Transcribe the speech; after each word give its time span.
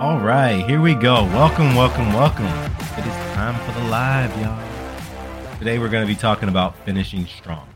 All 0.00 0.18
right, 0.18 0.64
here 0.66 0.80
we 0.80 0.94
go. 0.94 1.24
Welcome, 1.24 1.74
welcome, 1.74 2.14
welcome. 2.14 2.46
It 2.46 3.06
is 3.06 3.34
time 3.34 3.54
for 3.66 3.78
the 3.78 3.86
live, 3.88 4.34
y'all. 4.40 5.58
Today 5.58 5.78
we're 5.78 5.90
going 5.90 6.06
to 6.08 6.10
be 6.10 6.18
talking 6.18 6.48
about 6.48 6.74
finishing 6.86 7.26
strong. 7.26 7.68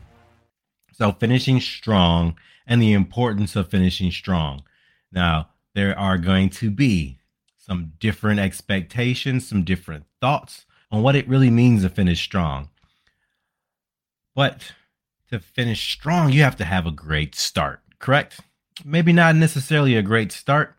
So, 0.91 1.11
finishing 1.11 1.61
strong 1.61 2.35
and 2.65 2.81
the 2.81 2.93
importance 2.93 3.55
of 3.55 3.69
finishing 3.69 4.09
strong. 4.09 4.63
Now, 5.11 5.49
there 5.75 5.95
are 5.99 6.17
going 6.17 6.49
to 6.49 6.71
be 6.71 7.19
some 7.57 7.91
different 7.99 8.39
expectations, 8.39 9.47
some 9.47 9.63
different 9.63 10.05
thoughts 10.19 10.65
on 10.89 11.03
what 11.03 11.15
it 11.15 11.27
really 11.27 11.51
means 11.51 11.83
to 11.83 11.89
finish 11.89 12.23
strong. 12.23 12.69
But 14.33 14.71
to 15.29 15.39
finish 15.39 15.93
strong, 15.93 16.31
you 16.31 16.41
have 16.41 16.55
to 16.55 16.65
have 16.65 16.87
a 16.87 16.91
great 16.91 17.35
start, 17.35 17.81
correct? 17.99 18.39
Maybe 18.83 19.13
not 19.13 19.35
necessarily 19.35 19.95
a 19.95 20.01
great 20.01 20.31
start, 20.31 20.75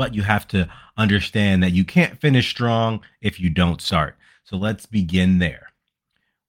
but 0.00 0.14
you 0.14 0.22
have 0.22 0.48
to 0.48 0.66
understand 0.96 1.62
that 1.62 1.72
you 1.72 1.84
can't 1.84 2.18
finish 2.18 2.48
strong 2.48 3.02
if 3.20 3.38
you 3.38 3.50
don't 3.50 3.82
start. 3.82 4.16
So 4.44 4.56
let's 4.56 4.86
begin 4.86 5.40
there. 5.40 5.66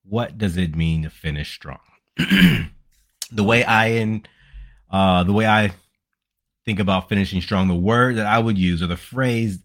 What 0.06 0.38
does 0.38 0.56
it 0.56 0.74
mean 0.74 1.04
to 1.04 1.10
finish 1.10 1.54
strong? 1.54 1.82
the 2.18 3.44
way 3.44 3.66
I 3.66 3.88
in 3.88 4.26
uh, 4.90 5.26
the 5.26 5.34
way 5.34 5.46
I 5.46 5.74
think 6.64 6.80
about 6.80 7.10
finishing 7.10 7.42
strong, 7.42 7.68
the 7.68 7.76
word 7.76 8.16
that 8.16 8.26
I 8.26 8.40
would 8.40 8.58
use 8.58 8.82
or 8.82 8.88
the 8.88 8.96
phrase 8.96 9.60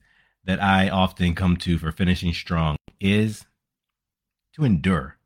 that 0.47 0.61
I 0.61 0.89
often 0.89 1.37
come 1.37 1.57
to 1.59 1.79
for 1.79 1.93
finishing 1.93 2.33
strong 2.33 2.75
is 3.01 3.47
to 4.57 4.65
endure. 4.65 5.17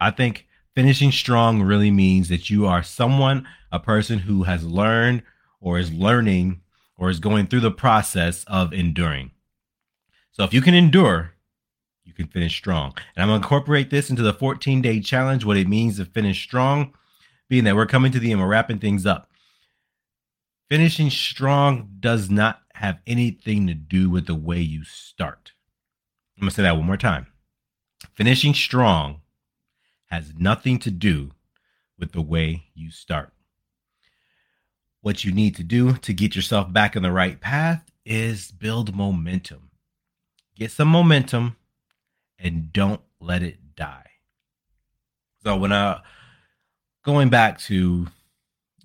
I 0.00 0.12
think 0.12 0.46
finishing 0.76 1.10
strong 1.10 1.62
really 1.62 1.90
means 1.90 2.28
that 2.28 2.48
you 2.48 2.64
are 2.64 2.84
someone, 2.84 3.48
a 3.72 3.80
person 3.80 4.20
who 4.20 4.44
has 4.44 4.62
learned 4.64 5.24
or 5.60 5.80
is 5.80 5.92
learning 5.92 6.60
or 6.96 7.10
is 7.10 7.20
going 7.20 7.46
through 7.46 7.60
the 7.60 7.70
process 7.70 8.44
of 8.44 8.72
enduring. 8.72 9.30
So 10.32 10.44
if 10.44 10.52
you 10.54 10.60
can 10.60 10.74
endure, 10.74 11.32
you 12.04 12.12
can 12.12 12.26
finish 12.26 12.56
strong. 12.56 12.94
And 13.16 13.22
I'm 13.22 13.28
going 13.28 13.40
to 13.40 13.44
incorporate 13.44 13.90
this 13.90 14.10
into 14.10 14.22
the 14.22 14.34
14 14.34 14.82
day 14.82 15.00
challenge, 15.00 15.44
what 15.44 15.56
it 15.56 15.68
means 15.68 15.96
to 15.96 16.04
finish 16.04 16.42
strong, 16.42 16.94
being 17.48 17.64
that 17.64 17.76
we're 17.76 17.86
coming 17.86 18.12
to 18.12 18.18
the 18.18 18.30
end, 18.30 18.40
we're 18.40 18.48
wrapping 18.48 18.78
things 18.78 19.06
up. 19.06 19.30
Finishing 20.68 21.10
strong 21.10 21.88
does 22.00 22.30
not 22.30 22.62
have 22.74 22.98
anything 23.06 23.66
to 23.66 23.74
do 23.74 24.10
with 24.10 24.26
the 24.26 24.34
way 24.34 24.60
you 24.60 24.82
start. 24.84 25.52
I'm 26.36 26.42
going 26.42 26.50
to 26.50 26.56
say 26.56 26.62
that 26.62 26.76
one 26.76 26.86
more 26.86 26.96
time. 26.96 27.26
Finishing 28.14 28.54
strong 28.54 29.20
has 30.06 30.32
nothing 30.36 30.78
to 30.80 30.90
do 30.90 31.32
with 31.98 32.12
the 32.12 32.22
way 32.22 32.64
you 32.74 32.90
start. 32.90 33.33
What 35.04 35.22
you 35.22 35.32
need 35.32 35.54
to 35.56 35.62
do 35.62 35.98
to 35.98 36.14
get 36.14 36.34
yourself 36.34 36.72
back 36.72 36.96
in 36.96 37.02
the 37.02 37.12
right 37.12 37.38
path 37.38 37.84
is 38.06 38.50
build 38.50 38.96
momentum. 38.96 39.68
Get 40.56 40.70
some 40.70 40.88
momentum 40.88 41.56
and 42.38 42.72
don't 42.72 43.02
let 43.20 43.42
it 43.42 43.76
die. 43.76 44.06
So 45.42 45.58
when 45.58 45.74
I 45.74 46.00
going 47.04 47.28
back 47.28 47.58
to 47.64 48.06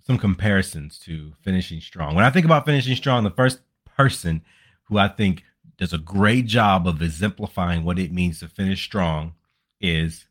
some 0.06 0.18
comparisons 0.18 1.00
to 1.06 1.32
finishing 1.42 1.80
strong. 1.80 2.16
When 2.16 2.26
I 2.26 2.32
think 2.32 2.44
about 2.44 2.66
finishing 2.66 2.98
strong, 2.98 3.24
the 3.24 3.32
first 3.32 3.62
person 3.86 4.42
who 4.90 4.98
I 4.98 5.08
think 5.08 5.46
does 5.78 5.94
a 5.94 5.98
great 5.98 6.48
job 6.48 6.86
of 6.86 7.02
exemplifying 7.02 7.86
what 7.86 7.98
it 7.98 8.12
means 8.12 8.42
to 8.42 8.50
finish 8.50 8.84
strong 8.84 9.36
is 9.80 10.26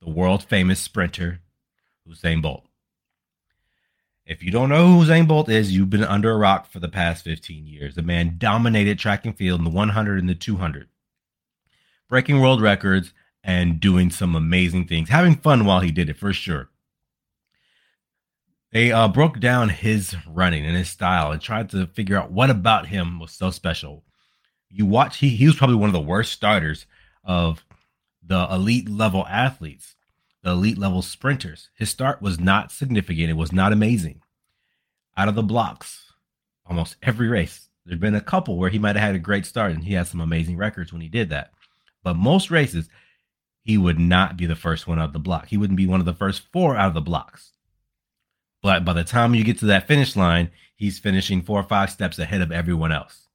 the 0.00 0.08
world 0.08 0.44
famous 0.44 0.78
sprinter 0.78 1.40
Usain 2.08 2.40
Bolt. 2.40 2.64
If 4.24 4.42
you 4.42 4.50
don't 4.50 4.68
know 4.68 4.86
who 4.86 5.04
Usain 5.04 5.26
Bolt 5.26 5.48
is, 5.48 5.72
you've 5.72 5.90
been 5.90 6.04
under 6.04 6.30
a 6.30 6.36
rock 6.36 6.70
for 6.70 6.78
the 6.78 6.88
past 6.88 7.24
15 7.24 7.66
years. 7.66 7.94
The 7.94 8.02
man 8.02 8.36
dominated 8.38 8.98
track 8.98 9.24
and 9.24 9.36
field 9.36 9.60
in 9.60 9.64
the 9.64 9.70
100 9.70 10.18
and 10.18 10.28
the 10.28 10.34
200, 10.34 10.88
breaking 12.08 12.40
world 12.40 12.62
records 12.62 13.12
and 13.42 13.80
doing 13.80 14.10
some 14.10 14.36
amazing 14.36 14.86
things, 14.86 15.08
having 15.08 15.34
fun 15.34 15.64
while 15.64 15.80
he 15.80 15.90
did 15.90 16.08
it 16.08 16.16
for 16.16 16.32
sure. 16.32 16.70
They 18.70 18.92
uh, 18.92 19.08
broke 19.08 19.40
down 19.40 19.68
his 19.68 20.16
running 20.26 20.64
and 20.64 20.76
his 20.76 20.88
style 20.88 21.32
and 21.32 21.42
tried 21.42 21.68
to 21.70 21.88
figure 21.88 22.16
out 22.16 22.30
what 22.30 22.48
about 22.48 22.86
him 22.86 23.18
was 23.18 23.32
so 23.32 23.50
special. 23.50 24.04
You 24.70 24.86
watch, 24.86 25.18
he, 25.18 25.30
he 25.30 25.46
was 25.46 25.56
probably 25.56 25.76
one 25.76 25.90
of 25.90 25.94
the 25.94 26.00
worst 26.00 26.32
starters 26.32 26.86
of 27.24 27.66
the 28.22 28.46
elite 28.50 28.88
level 28.88 29.26
athletes, 29.26 29.94
the 30.42 30.50
elite 30.50 30.78
level 30.78 31.02
sprinters. 31.02 31.70
His 31.74 31.90
start 31.90 32.20
was 32.20 32.40
not 32.40 32.72
significant, 32.72 33.30
it 33.30 33.34
was 33.34 33.52
not 33.52 33.72
amazing. 33.72 34.22
Out 35.16 35.28
of 35.28 35.34
the 35.34 35.42
blocks, 35.42 36.12
almost 36.66 36.96
every 37.02 37.28
race, 37.28 37.68
there'd 37.84 38.00
been 38.00 38.14
a 38.14 38.20
couple 38.20 38.56
where 38.56 38.70
he 38.70 38.78
might 38.78 38.96
have 38.96 39.04
had 39.04 39.14
a 39.14 39.20
great 39.20 39.46
start 39.46 39.72
and 39.72 39.84
he 39.84 39.94
had 39.94 40.06
some 40.06 40.20
amazing 40.20 40.56
records 40.56 40.92
when 40.92 41.02
he 41.02 41.08
did 41.08 41.30
that. 41.30 41.52
But 42.02 42.16
most 42.16 42.50
races, 42.50 42.88
he 43.62 43.78
would 43.78 43.98
not 43.98 44.36
be 44.36 44.46
the 44.46 44.56
first 44.56 44.86
one 44.88 44.98
out 44.98 45.06
of 45.06 45.12
the 45.12 45.18
block. 45.18 45.48
He 45.48 45.56
wouldn't 45.56 45.76
be 45.76 45.86
one 45.86 46.00
of 46.00 46.06
the 46.06 46.14
first 46.14 46.42
four 46.52 46.76
out 46.76 46.88
of 46.88 46.94
the 46.94 47.00
blocks. 47.00 47.52
But 48.62 48.84
by 48.84 48.92
the 48.92 49.04
time 49.04 49.34
you 49.34 49.44
get 49.44 49.58
to 49.58 49.66
that 49.66 49.86
finish 49.86 50.16
line, 50.16 50.50
he's 50.74 50.98
finishing 50.98 51.42
four 51.42 51.60
or 51.60 51.64
five 51.64 51.90
steps 51.90 52.18
ahead 52.18 52.40
of 52.40 52.52
everyone 52.52 52.92
else. 52.92 53.28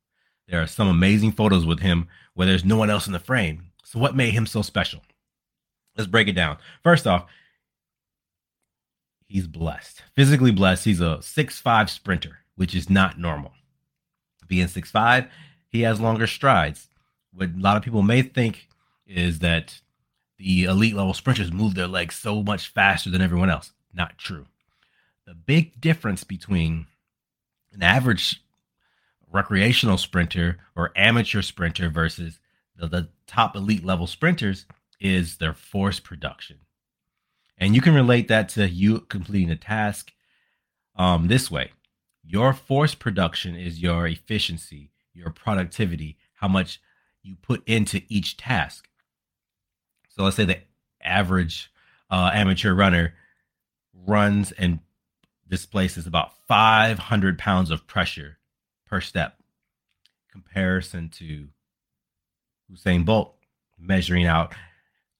There 0.47 0.62
are 0.62 0.68
some 0.68 0.88
amazing 0.88 1.34
photos 1.34 1.66
with 1.66 1.79
him 1.79 2.07
where 2.34 2.47
there's 2.47 2.66
no 2.66 2.78
one 2.78 2.89
else 2.89 3.07
in 3.07 3.13
the 3.13 3.19
frame. 3.19 3.72
So, 3.84 4.00
what 4.00 4.16
made 4.16 4.34
him 4.34 4.45
so 4.45 4.62
special? 4.62 5.01
Let's 5.97 6.09
break 6.09 6.27
it 6.27 6.33
down. 6.33 6.57
First 6.83 7.07
off, 7.07 7.25
he's 9.25 9.47
blessed, 9.47 10.03
physically 10.13 10.51
blessed. 10.51 10.85
He's 10.85 11.01
a 11.01 11.21
six-five 11.21 11.89
sprinter, 11.89 12.39
which 12.55 12.75
is 12.75 12.89
not 12.89 13.19
normal. 13.19 13.53
Being 14.47 14.67
six-five, 14.67 15.27
he 15.69 15.81
has 15.81 15.99
longer 15.99 16.27
strides. 16.27 16.87
What 17.33 17.49
a 17.49 17.59
lot 17.59 17.77
of 17.77 17.83
people 17.83 18.03
may 18.03 18.21
think 18.21 18.67
is 19.05 19.39
that 19.39 19.81
the 20.37 20.65
elite 20.65 20.95
level 20.95 21.13
sprinters 21.13 21.51
move 21.51 21.75
their 21.75 21.87
legs 21.87 22.15
so 22.15 22.43
much 22.43 22.67
faster 22.67 23.09
than 23.09 23.21
everyone 23.21 23.49
else. 23.49 23.71
Not 23.93 24.17
true 24.17 24.45
the 25.27 25.35
big 25.35 25.79
difference 25.79 26.23
between 26.23 26.87
an 27.73 27.83
average 27.83 28.41
recreational 29.31 29.97
sprinter 29.97 30.57
or 30.75 30.93
amateur 30.95 31.41
sprinter 31.41 31.89
versus 31.89 32.39
the, 32.77 32.87
the 32.87 33.09
top 33.27 33.55
elite 33.55 33.83
level 33.83 34.07
sprinters 34.07 34.65
is 34.99 35.37
their 35.37 35.53
force 35.53 35.99
production. 35.99 36.59
And 37.57 37.73
you 37.75 37.81
can 37.81 37.93
relate 37.93 38.27
that 38.27 38.49
to 38.49 38.67
you 38.67 38.99
completing 39.01 39.49
a 39.49 39.55
task 39.55 40.11
um, 40.95 41.27
this 41.27 41.51
way 41.51 41.71
your 42.29 42.51
force 42.51 42.93
production 42.93 43.55
is 43.55 43.81
your 43.81 44.05
efficiency, 44.05 44.91
your 45.13 45.29
productivity, 45.29 46.17
how 46.33 46.47
much 46.49 46.81
you 47.23 47.35
put 47.41 47.63
into 47.65 48.01
each 48.09 48.35
task. 48.35 48.89
So 50.09 50.23
let's 50.23 50.35
say 50.35 50.43
the 50.43 50.59
average 51.01 51.71
uh, 52.11 52.31
amateur 52.33 52.73
runner 52.73 53.13
runs 53.93 54.51
and 54.51 54.79
displaces 55.47 56.05
about 56.05 56.33
500 56.47 57.39
pounds 57.39 57.71
of 57.71 57.87
pressure 57.87 58.39
per 58.85 58.99
step, 58.99 59.37
comparison 60.29 61.07
to 61.09 61.47
Usain 62.69 63.05
Bolt 63.05 63.35
measuring 63.79 64.25
out 64.25 64.53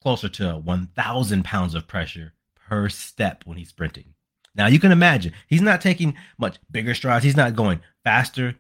closer 0.02 0.30
to 0.30 0.58
1,000 0.58 1.44
pounds 1.44 1.76
of 1.76 1.88
pressure 1.88 2.34
per 2.56 2.90
step 2.90 3.44
when 3.46 3.58
he's 3.58 3.70
sprinting. 3.70 4.14
Now 4.56 4.68
you 4.68 4.80
can 4.80 4.92
imagine 4.92 5.34
he's 5.48 5.62
not 5.62 5.82
taking 5.82 6.16
much 6.38 6.58
bigger 6.72 6.96
strides. 6.96 7.24
He's 7.24 7.38
not 7.38 7.56
going 7.56 7.82
faster, 8.04 8.56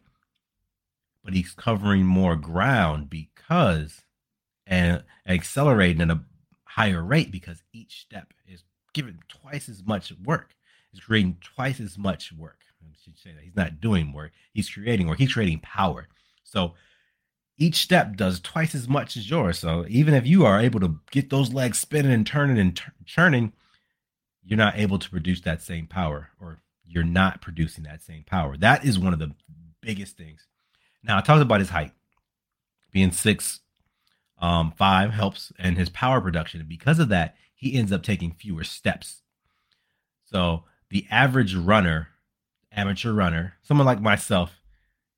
but 1.24 1.34
he's 1.34 1.52
covering 1.52 2.06
more 2.06 2.36
ground 2.36 3.10
because 3.10 4.02
and 4.66 5.04
accelerating 5.26 6.02
at 6.02 6.10
a 6.10 6.22
higher 6.66 7.04
rate 7.04 7.32
because 7.32 7.64
each 7.74 8.02
step 8.02 8.34
is 8.48 8.64
given 8.94 9.20
twice 9.28 9.70
as 9.70 9.84
much 9.84 10.14
work 10.24 10.56
is 10.94 11.00
creating 11.00 11.38
twice 11.42 11.80
as 11.80 11.98
much 11.98 12.32
work. 12.34 12.60
I 12.82 12.94
should 13.04 13.18
say 13.18 13.32
that 13.32 13.44
he's 13.44 13.56
not 13.56 13.82
doing 13.82 14.14
work; 14.14 14.32
he's 14.54 14.70
creating 14.70 15.08
work. 15.08 15.18
He's 15.18 15.34
creating 15.34 15.60
power. 15.60 16.08
So 16.44 16.74
each 17.58 17.76
step 17.76 18.16
does 18.16 18.40
twice 18.40 18.76
as 18.76 18.88
much 18.88 19.18
as 19.18 19.30
yours. 19.30 19.60
So 19.60 19.86
even 19.90 20.14
if 20.14 20.28
you 20.28 20.46
are 20.46 20.60
able 20.60 20.80
to 20.80 21.00
get 21.12 21.30
those 21.30 21.54
legs 21.54 21.80
spinning 21.80 22.12
and 22.12 22.26
turning 22.26 22.60
and 22.60 22.76
t- 22.76 22.84
churning, 23.06 23.54
you're 24.44 24.58
not 24.58 24.78
able 24.78 25.00
to 25.00 25.10
produce 25.10 25.42
that 25.42 25.62
same 25.62 25.88
power, 25.88 26.30
or 26.40 26.60
you're 26.86 27.04
not 27.04 27.42
producing 27.42 27.84
that 27.84 28.02
same 28.02 28.24
power. 28.24 28.56
That 28.58 28.86
is 28.86 29.00
one 29.00 29.14
of 29.14 29.20
the 29.20 29.34
biggest 29.82 30.18
things. 30.18 30.46
Now 31.04 31.18
I 31.18 31.22
talked 31.22 31.42
about 31.42 31.60
his 31.60 31.70
height 31.70 31.92
being 32.92 33.12
six 33.12 33.60
um, 34.40 34.74
five 34.78 35.12
helps 35.12 35.52
and 35.58 35.78
his 35.78 35.90
power 35.90 36.22
production. 36.22 36.60
And 36.60 36.70
because 36.70 37.00
of 37.00 37.10
that, 37.10 37.36
he 37.56 37.74
ends 37.74 37.92
up 37.92 38.04
taking 38.04 38.32
fewer 38.32 38.64
steps. 38.64 39.24
So 40.26 40.64
the 40.90 41.08
average 41.10 41.56
runner, 41.56 42.10
amateur 42.72 43.14
runner, 43.14 43.56
someone 43.64 43.88
like 43.88 44.00
myself, 44.00 44.62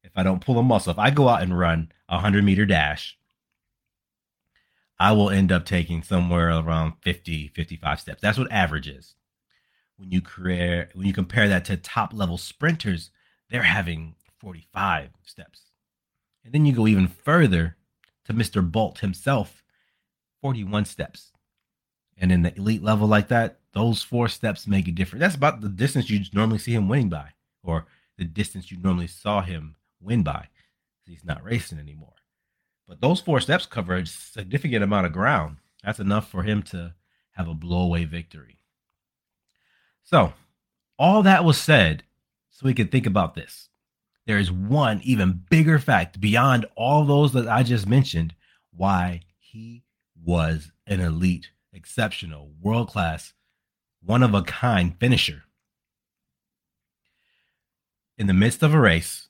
if 0.04 0.12
I 0.16 0.24
don't 0.24 0.44
pull 0.44 0.58
a 0.58 0.64
muscle, 0.64 0.92
if 0.92 1.00
I 1.00 1.10
go 1.10 1.28
out 1.28 1.42
and 1.42 1.58
run 1.58 1.92
a 2.08 2.16
100 2.16 2.44
meter 2.44 2.66
dash, 2.66 3.18
I 5.00 5.14
will 5.14 5.30
end 5.30 5.52
up 5.52 5.66
taking 5.66 6.04
somewhere 6.04 6.50
around 6.50 6.94
50, 7.02 7.50
55 7.50 8.00
steps. 8.00 8.22
That's 8.22 8.38
what 8.38 8.52
average 8.52 8.88
is. 8.88 9.16
When 9.98 10.12
you 10.12 10.22
create, 10.22 10.90
when 10.94 11.08
you 11.08 11.14
compare 11.14 11.48
that 11.48 11.66
to 11.66 11.78
top 11.78 12.14
level 12.14 12.38
sprinters, 12.38 13.12
they're 13.50 13.64
having 13.64 14.16
45 14.40 15.10
steps. 15.26 15.62
And 16.44 16.54
then 16.54 16.66
you 16.66 16.74
go 16.74 16.88
even 16.88 17.08
further 17.08 17.78
to 18.26 18.34
Mr. 18.34 18.70
Bolt 18.70 19.00
himself, 19.00 19.64
41 20.42 20.86
steps. 20.86 21.32
And 22.18 22.32
in 22.32 22.44
the 22.44 22.56
elite 22.56 22.84
level 22.84 23.08
like 23.08 23.30
that, 23.30 23.60
those 23.74 24.04
four 24.04 24.28
steps 24.28 24.68
make 24.68 24.88
a 24.88 24.92
difference. 24.92 25.22
That's 25.22 25.36
about 25.36 25.62
the 25.62 25.70
distance 25.70 26.10
you 26.10 26.22
normally 26.34 26.58
see 26.60 26.74
him 26.74 26.90
winning 26.90 27.10
by, 27.10 27.30
or 27.64 27.86
the 28.18 28.26
distance 28.26 28.72
you 28.72 28.78
normally 28.78 29.08
saw 29.08 29.42
him 29.42 29.76
win 30.02 30.24
by. 30.24 30.48
He's 31.06 31.26
not 31.26 31.44
racing 31.44 31.80
anymore. 31.80 32.14
But 32.88 33.02
those 33.02 33.22
four 33.22 33.40
steps 33.40 33.66
cover 33.66 33.96
a 33.96 34.06
significant 34.06 34.84
amount 34.84 35.06
of 35.06 35.14
ground. 35.14 35.58
That's 35.84 36.00
enough 36.00 36.30
for 36.30 36.44
him 36.44 36.64
to 36.64 36.94
have 37.32 37.48
a 37.48 37.56
blowaway 37.56 38.08
victory. 38.08 38.60
So, 40.04 40.34
all 40.98 41.24
that 41.24 41.44
was 41.44 41.58
said 41.58 42.04
so 42.50 42.66
we 42.66 42.74
could 42.74 42.92
think 42.92 43.06
about 43.06 43.36
this. 43.36 43.70
There 44.28 44.38
is 44.38 44.52
one 44.52 45.00
even 45.04 45.46
bigger 45.50 45.80
fact 45.80 46.20
beyond 46.20 46.66
all 46.76 47.06
those 47.06 47.32
that 47.34 47.48
I 47.48 47.64
just 47.64 47.88
mentioned 47.88 48.36
why 48.76 49.22
he 49.38 49.84
was 50.22 50.72
an 50.86 51.00
elite, 51.00 51.52
exceptional, 51.72 52.52
world 52.62 52.90
class, 52.90 53.34
one 54.04 54.24
of 54.24 54.34
a 54.34 54.42
kind 54.44 54.96
finisher. 55.00 55.44
In 58.18 58.28
the 58.28 58.34
midst 58.34 58.62
of 58.62 58.74
a 58.74 58.80
race, 58.80 59.29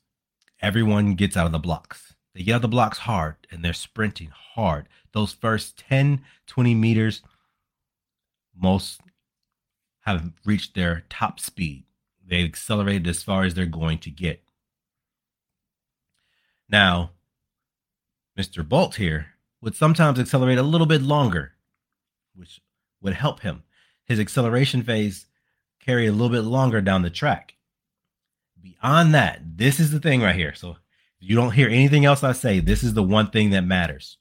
everyone 0.60 1.14
gets 1.14 1.36
out 1.36 1.46
of 1.46 1.52
the 1.52 1.58
blocks. 1.58 2.14
They 2.34 2.42
get 2.42 2.52
out 2.52 2.56
of 2.56 2.62
the 2.62 2.68
blocks 2.68 2.98
hard 2.98 3.36
and 3.50 3.64
they're 3.64 3.72
sprinting 3.72 4.30
hard. 4.54 4.88
Those 5.12 5.32
first 5.32 5.78
10, 5.78 6.22
20 6.46 6.74
meters, 6.74 7.22
most 8.56 9.00
have 10.00 10.32
reached 10.44 10.74
their 10.74 11.04
top 11.08 11.40
speed. 11.40 11.84
They've 12.24 12.46
accelerated 12.46 13.06
as 13.08 13.22
far 13.22 13.44
as 13.44 13.54
they're 13.54 13.66
going 13.66 13.98
to 13.98 14.10
get. 14.10 14.42
Now, 16.68 17.12
Mr. 18.38 18.66
Bolt 18.66 18.94
here 18.96 19.26
would 19.60 19.74
sometimes 19.74 20.18
accelerate 20.18 20.58
a 20.58 20.62
little 20.62 20.86
bit 20.86 21.02
longer, 21.02 21.52
which 22.34 22.60
would 23.02 23.14
help 23.14 23.40
him. 23.40 23.64
His 24.04 24.20
acceleration 24.20 24.82
phase 24.82 25.26
carry 25.80 26.06
a 26.06 26.12
little 26.12 26.28
bit 26.28 26.42
longer 26.42 26.80
down 26.80 27.02
the 27.02 27.10
track. 27.10 27.54
Beyond 28.62 29.14
that, 29.14 29.40
this 29.56 29.80
is 29.80 29.90
the 29.90 30.00
thing 30.00 30.20
right 30.20 30.34
here. 30.34 30.54
So 30.54 30.76
you 31.18 31.36
don't 31.36 31.52
hear 31.52 31.68
anything 31.68 32.04
else 32.04 32.22
I 32.22 32.32
say, 32.32 32.60
this 32.60 32.82
is 32.82 32.94
the 32.94 33.02
one 33.02 33.30
thing 33.30 33.50
that 33.50 33.62
matters. 33.62 34.18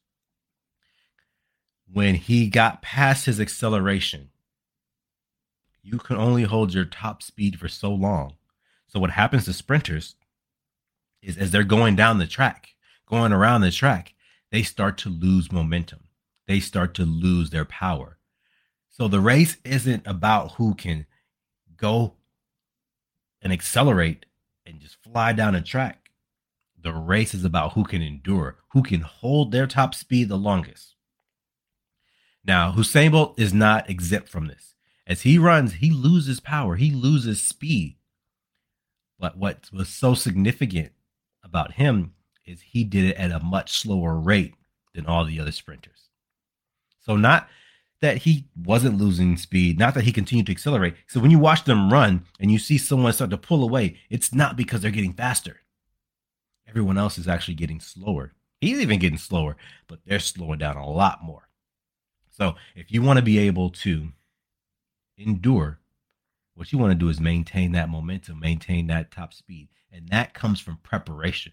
When 1.92 2.16
he 2.16 2.48
got 2.48 2.82
past 2.82 3.26
his 3.26 3.40
acceleration, 3.40 4.30
you 5.82 5.98
can 5.98 6.18
only 6.18 6.44
hold 6.44 6.74
your 6.74 6.86
top 6.86 7.24
speed 7.24 7.60
for 7.60 7.68
so 7.68 7.92
long. 7.92 8.36
So 8.88 9.00
what 9.00 9.12
happens 9.12 9.46
to 9.46 9.54
sprinters 9.54 10.16
is 11.22 11.38
as 11.38 11.52
they're 11.52 11.64
going 11.64 11.96
down 11.96 12.20
the 12.20 12.28
track, 12.28 12.70
going 13.08 13.32
around 13.32 13.62
the 13.62 13.72
track, 13.72 14.14
they 14.52 14.64
start 14.64 14.98
to 15.00 15.10
lose 15.10 15.52
momentum. 15.52 16.06
They 16.48 16.60
start 16.60 16.94
to 16.96 17.06
lose 17.06 17.50
their 17.50 17.66
power. 17.66 18.18
So 18.90 19.08
the 19.08 19.20
race 19.20 19.58
isn't 19.64 20.06
about 20.06 20.54
who 20.54 20.76
can 20.76 21.06
go 21.78 22.16
and 23.42 23.54
accelerate 23.54 24.26
and 24.70 24.80
just 24.80 25.02
fly 25.04 25.34
down 25.34 25.56
a 25.56 25.62
track. 25.62 26.12
The 26.82 26.94
race 26.94 27.34
is 27.34 27.44
about 27.44 27.74
who 27.74 27.84
can 27.84 28.02
endure, 28.02 28.58
who 28.70 28.84
can 28.84 29.02
hold 29.02 29.52
their 29.52 29.68
top 29.68 29.94
speed 29.94 30.30
the 30.30 30.38
longest. 30.38 30.96
Now, 32.46 32.72
Usain 32.72 33.12
Bolt 33.12 33.38
is 33.38 33.54
not 33.54 33.90
exempt 33.90 34.30
from 34.30 34.48
this. 34.48 34.76
As 35.06 35.22
he 35.22 35.38
runs, 35.38 35.74
he 35.74 35.90
loses 35.90 36.40
power, 36.40 36.76
he 36.76 36.92
loses 36.92 37.42
speed. 37.42 37.98
But 39.20 39.38
what 39.38 39.70
was 39.74 39.90
so 39.90 40.14
significant 40.14 40.92
about 41.44 41.74
him 41.74 42.14
is 42.46 42.62
he 42.62 42.84
did 42.84 43.06
it 43.06 43.18
at 43.18 43.32
a 43.32 43.44
much 43.44 43.78
slower 43.78 44.16
rate 44.16 44.56
than 44.94 45.06
all 45.06 45.26
the 45.26 45.40
other 45.40 45.52
sprinters. 45.52 46.10
So, 47.02 47.16
not 47.16 47.50
that 48.02 48.18
he 48.20 48.48
wasn't 48.56 48.98
losing 48.98 49.36
speed, 49.36 49.78
not 49.78 49.94
that 49.94 50.06
he 50.06 50.12
continued 50.12 50.46
to 50.46 50.52
accelerate. 50.52 50.96
So 51.08 51.20
when 51.20 51.32
you 51.32 51.40
watch 51.40 51.66
them 51.66 51.92
run 51.92 52.26
and 52.40 52.52
you 52.52 52.58
see 52.58 52.78
someone 52.78 53.12
start 53.14 53.30
to 53.32 53.38
pull 53.38 53.64
away, 53.64 53.98
it's 54.10 54.34
not 54.34 54.56
because 54.56 54.82
they're 54.82 54.92
getting 54.92 55.14
faster. 55.14 55.62
Everyone 56.68 56.98
else 56.98 57.18
is 57.18 57.28
actually 57.28 57.56
getting 57.56 57.80
slower. 57.80 58.34
He's 58.62 58.80
even 58.80 59.00
getting 59.00 59.18
slower, 59.18 59.58
but 59.88 60.00
they're 60.06 60.20
slowing 60.20 60.60
down 60.60 60.78
a 60.78 60.90
lot 60.90 61.24
more. 61.24 61.50
So 62.30 62.56
if 62.76 62.92
you 62.92 63.02
want 63.02 63.18
to 63.18 63.24
be 63.24 63.40
able 63.40 63.70
to 63.72 64.10
endure, 65.18 65.80
what 66.56 66.72
you 66.72 66.78
want 66.78 66.92
to 66.92 66.96
do 66.96 67.10
is 67.10 67.20
maintain 67.20 67.74
that 67.74 67.90
momentum, 67.90 68.40
maintain 68.40 68.88
that 68.88 69.12
top 69.12 69.34
speed. 69.34 69.70
And 69.92 70.08
that 70.10 70.34
comes 70.34 70.60
from 70.60 70.78
preparation. 70.84 71.52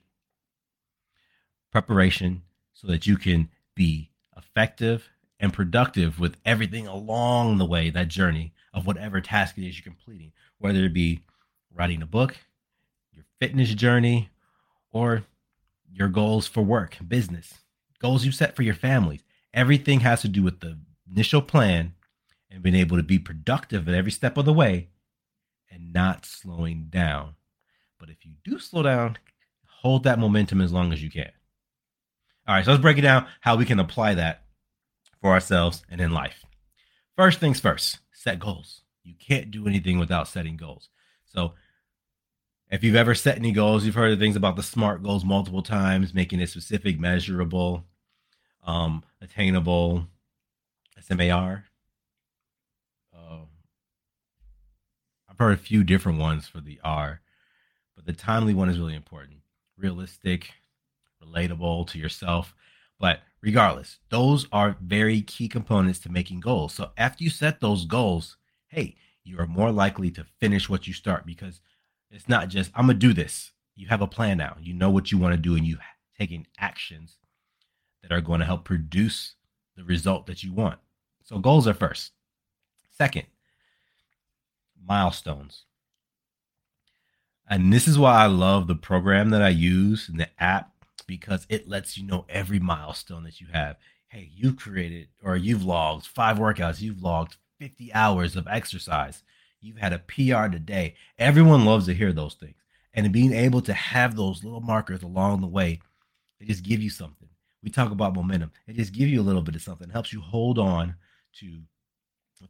Preparation 1.73 2.43
so 2.73 2.87
that 2.87 3.07
you 3.07 3.17
can 3.17 3.49
be 3.75 4.11
effective 4.37 5.09
and 5.39 5.53
productive 5.53 6.19
with 6.19 6.37
everything 6.45 6.87
along 6.87 7.59
the 7.59 7.67
way, 7.67 7.91
that 7.91 8.09
journey 8.09 8.53
of 8.73 8.87
whatever 8.87 9.21
task 9.21 9.59
it 9.59 9.67
is 9.67 9.79
you're 9.79 9.85
completing, 9.85 10.33
whether 10.59 10.85
it 10.85 10.93
be 10.93 11.21
writing 11.75 12.03
a 12.03 12.07
book, 12.07 12.37
your 13.13 13.25
fitness 13.39 13.75
journey, 13.75 14.31
or 14.93 15.25
your 15.93 16.09
goals 16.09 16.47
for 16.47 16.63
work, 16.63 16.97
business, 17.07 17.55
goals 18.01 18.25
you 18.25 18.33
set 18.33 18.57
for 18.57 18.63
your 18.63 18.75
families. 18.75 19.23
Everything 19.53 20.01
has 20.01 20.23
to 20.23 20.29
do 20.29 20.43
with 20.43 20.61
the 20.61 20.79
initial 21.11 21.43
plan 21.43 21.95
and 22.51 22.63
being 22.63 22.75
able 22.75 22.97
to 22.97 23.03
be 23.03 23.19
productive 23.19 23.89
at 23.89 23.95
every 23.95 24.11
step 24.11 24.37
of 24.37 24.45
the 24.45 24.53
way 24.53 24.89
and 25.71 25.93
not 25.93 26.25
slowing 26.25 26.87
down. 26.89 27.35
But 27.99 28.11
if 28.11 28.25
you 28.25 28.33
do 28.45 28.59
slow 28.59 28.83
down, 28.83 29.19
hold 29.67 30.05
that 30.05 30.19
momentum 30.19 30.61
as 30.61 30.73
long 30.73 30.93
as 30.93 31.03
you 31.03 31.11
can. 31.11 31.31
All 32.47 32.55
right, 32.55 32.65
so 32.65 32.71
let's 32.71 32.83
break 32.83 32.99
it 32.99 33.03
down 33.03 33.27
how 33.41 33.57
we 33.57 33.65
can 33.65 33.81
apply 33.81 34.15
that 34.15 34.46
for 35.27 35.33
ourselves 35.33 35.83
and 35.91 36.01
in 36.01 36.13
life. 36.13 36.45
First 37.17 37.41
things 37.41 37.59
first, 37.59 37.99
set 38.13 38.39
goals. 38.39 38.83
You 39.03 39.15
can't 39.19 39.51
do 39.51 39.67
anything 39.67 39.99
without 39.99 40.29
setting 40.29 40.57
goals. 40.57 40.89
So, 41.25 41.55
if 42.71 42.85
you've 42.85 42.95
ever 42.95 43.13
set 43.13 43.37
any 43.37 43.51
goals, 43.51 43.85
you've 43.85 43.97
heard 43.97 44.13
of 44.13 44.21
things 44.21 44.37
about 44.37 44.55
the 44.55 44.63
SMART 44.63 45.03
goals 45.03 45.25
multiple 45.25 45.65
times, 45.65 46.15
making 46.15 46.39
it 46.39 46.49
specific, 46.49 47.01
measurable, 47.01 47.83
um, 48.65 49.03
attainable, 49.21 50.07
SMAR. 51.01 51.65
Uh, 53.13 53.47
I've 55.29 55.39
heard 55.39 55.55
a 55.55 55.57
few 55.57 55.83
different 55.83 56.21
ones 56.21 56.47
for 56.47 56.61
the 56.61 56.79
R, 56.85 57.21
but 57.97 58.07
the 58.07 58.13
timely 58.13 58.55
one 58.55 58.69
is 58.69 58.79
really 58.79 58.95
important. 58.95 59.39
Realistic, 59.77 60.53
relatable 61.21 61.89
to 61.89 61.99
yourself. 61.99 62.55
But 63.01 63.23
regardless, 63.41 63.99
those 64.09 64.47
are 64.53 64.77
very 64.81 65.23
key 65.23 65.49
components 65.49 65.99
to 66.01 66.13
making 66.13 66.41
goals. 66.41 66.75
So 66.75 66.91
after 66.97 67.25
you 67.25 67.31
set 67.31 67.61
those 67.61 67.85
goals, 67.85 68.37
hey, 68.69 68.97
you 69.25 69.39
are 69.39 69.47
more 69.47 69.73
likely 69.73 70.11
to 70.13 70.27
finish 70.39 70.69
what 70.69 70.87
you 70.87 70.93
start 70.93 71.27
because 71.27 71.61
it's 72.11 72.29
not 72.29 72.49
just, 72.49 72.71
I'm 72.75 72.87
going 72.87 72.99
to 72.99 73.07
do 73.07 73.13
this. 73.13 73.53
You 73.75 73.89
have 73.89 74.03
a 74.03 74.07
plan 74.07 74.39
now. 74.39 74.57
You 74.61 74.73
know 74.73 74.91
what 74.91 75.13
you 75.13 75.19
want 75.19 75.35
to 75.35 75.41
do, 75.41 75.55
and 75.55 75.67
you 75.67 75.79
taking 76.19 76.47
actions 76.59 77.19
that 78.03 78.13
are 78.13 78.21
going 78.21 78.41
to 78.41 78.47
help 78.47 78.65
produce 78.65 79.35
the 79.77 79.85
result 79.85 80.27
that 80.27 80.43
you 80.43 80.53
want. 80.53 80.79
So 81.25 81.39
goals 81.39 81.67
are 81.67 81.75
first. 81.75 82.13
Second, 82.97 83.27
milestones. 84.83 85.65
And 87.49 87.73
this 87.73 87.87
is 87.87 87.99
why 87.99 88.15
I 88.15 88.27
love 88.27 88.67
the 88.67 88.75
program 88.75 89.31
that 89.31 89.43
I 89.43 89.51
use 89.51 90.09
and 90.09 90.19
the 90.19 90.29
app 90.43 90.76
because 91.03 91.47
it 91.49 91.69
lets 91.69 91.97
you 91.97 92.07
know 92.07 92.25
every 92.29 92.59
milestone 92.59 93.25
that 93.25 93.41
you 93.41 93.49
have. 93.53 93.77
Hey, 94.09 94.31
you've 94.35 94.57
created 94.57 95.09
or 95.23 95.37
you've 95.37 95.65
logged 95.65 96.07
five 96.07 96.39
workouts, 96.39 96.81
you've 96.81 97.03
logged 97.03 97.37
50 97.59 97.93
hours 97.93 98.37
of 98.37 98.47
exercise, 98.49 99.23
you've 99.61 99.79
had 99.79 99.93
a 99.93 99.99
PR 99.99 100.49
today. 100.49 100.95
Everyone 101.19 101.65
loves 101.65 101.87
to 101.87 101.95
hear 101.95 102.13
those 102.13 102.35
things. 102.35 102.57
And 102.95 103.13
being 103.13 103.33
able 103.33 103.61
to 103.63 103.75
have 103.75 104.17
those 104.17 104.43
little 104.43 104.61
markers 104.61 105.03
along 105.03 105.41
the 105.41 105.47
way, 105.47 105.81
they 106.39 106.47
just 106.47 106.63
give 106.63 106.81
you 106.81 106.91
something. 106.91 107.29
We 107.63 107.71
talk 107.71 107.91
about 107.91 108.15
momentum. 108.15 108.53
They 108.67 108.73
just 108.73 108.93
give 108.93 109.09
you 109.09 109.21
a 109.21 109.25
little 109.25 109.43
bit 109.43 109.57
of 109.57 109.63
something, 109.63 109.89
it 109.89 109.93
helps 109.93 110.13
you 110.13 110.21
hold 110.21 110.59
on 110.59 110.95
to 111.41 111.61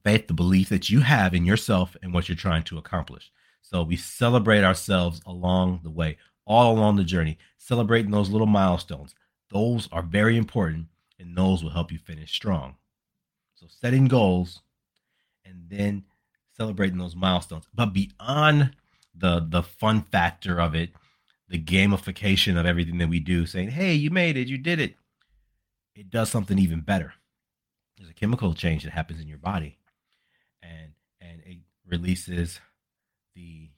faith, 0.04 0.26
the 0.26 0.34
belief 0.34 0.68
that 0.68 0.90
you 0.90 1.00
have 1.00 1.34
in 1.34 1.44
yourself 1.44 1.96
and 2.02 2.12
what 2.12 2.28
you're 2.28 2.36
trying 2.36 2.62
to 2.64 2.78
accomplish. 2.78 3.30
So 3.62 3.82
we 3.82 3.96
celebrate 3.96 4.64
ourselves 4.64 5.20
along 5.26 5.80
the 5.82 5.90
way 5.90 6.18
all 6.46 6.72
along 6.72 6.96
the 6.96 7.04
journey, 7.04 7.38
celebrating 7.58 8.10
those 8.10 8.30
little 8.30 8.46
milestones. 8.46 9.14
Those 9.50 9.88
are 9.92 10.02
very 10.02 10.36
important, 10.36 10.86
and 11.18 11.36
those 11.36 11.62
will 11.62 11.70
help 11.70 11.92
you 11.92 11.98
finish 11.98 12.32
strong. 12.32 12.76
So, 13.54 13.66
setting 13.68 14.06
goals 14.06 14.60
and 15.44 15.68
then 15.68 16.04
celebrating 16.56 16.98
those 16.98 17.16
milestones. 17.16 17.64
But 17.74 17.92
beyond 17.92 18.76
the 19.14 19.46
the 19.48 19.62
fun 19.62 20.02
factor 20.02 20.60
of 20.60 20.74
it, 20.74 20.90
the 21.48 21.62
gamification 21.62 22.58
of 22.58 22.66
everything 22.66 22.98
that 22.98 23.08
we 23.08 23.20
do, 23.20 23.46
saying, 23.46 23.70
"Hey, 23.70 23.94
you 23.94 24.10
made 24.10 24.36
it, 24.36 24.48
you 24.48 24.58
did 24.58 24.80
it," 24.80 24.96
it 25.94 26.10
does 26.10 26.30
something 26.30 26.58
even 26.58 26.80
better. 26.80 27.14
There's 27.96 28.10
a 28.10 28.14
chemical 28.14 28.54
change 28.54 28.84
that 28.84 28.92
happens 28.92 29.20
in 29.20 29.28
your 29.28 29.38
body, 29.38 29.78
and 30.62 30.92
and 31.20 31.40
it 31.44 31.58
releases 31.86 32.60
the 33.34 33.70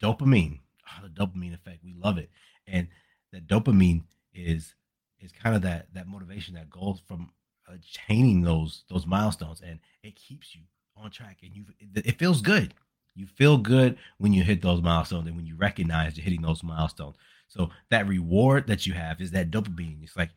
dopamine 0.00 0.60
oh, 0.98 1.06
the 1.06 1.08
dopamine 1.08 1.54
effect. 1.54 1.84
We 1.84 1.94
love 1.94 2.18
it. 2.18 2.30
And 2.66 2.88
that 3.32 3.46
dopamine 3.46 4.04
is 4.32 4.74
is 5.20 5.32
kind 5.32 5.56
of 5.56 5.62
that 5.62 5.86
that 5.94 6.06
motivation 6.06 6.54
that 6.54 6.70
goes 6.70 7.00
from 7.06 7.30
attaining 7.68 8.42
those 8.42 8.84
those 8.88 9.06
milestones 9.06 9.62
and 9.64 9.80
it 10.02 10.14
keeps 10.16 10.54
you 10.54 10.62
on 10.96 11.10
track 11.10 11.38
and 11.42 11.54
you 11.56 11.64
it, 11.78 12.06
it 12.06 12.18
feels 12.18 12.42
good 12.42 12.74
you 13.14 13.26
feel 13.26 13.56
good 13.56 13.96
when 14.18 14.32
you 14.32 14.42
hit 14.42 14.60
those 14.60 14.82
milestones 14.82 15.26
and 15.26 15.36
when 15.36 15.46
you 15.46 15.56
recognize 15.56 16.16
you're 16.16 16.24
hitting 16.24 16.42
those 16.42 16.62
milestones 16.62 17.16
so 17.48 17.70
that 17.90 18.06
reward 18.06 18.66
that 18.66 18.86
you 18.86 18.92
have 18.92 19.20
is 19.20 19.30
that 19.30 19.50
dopamine 19.50 20.02
it's 20.02 20.16
like 20.16 20.30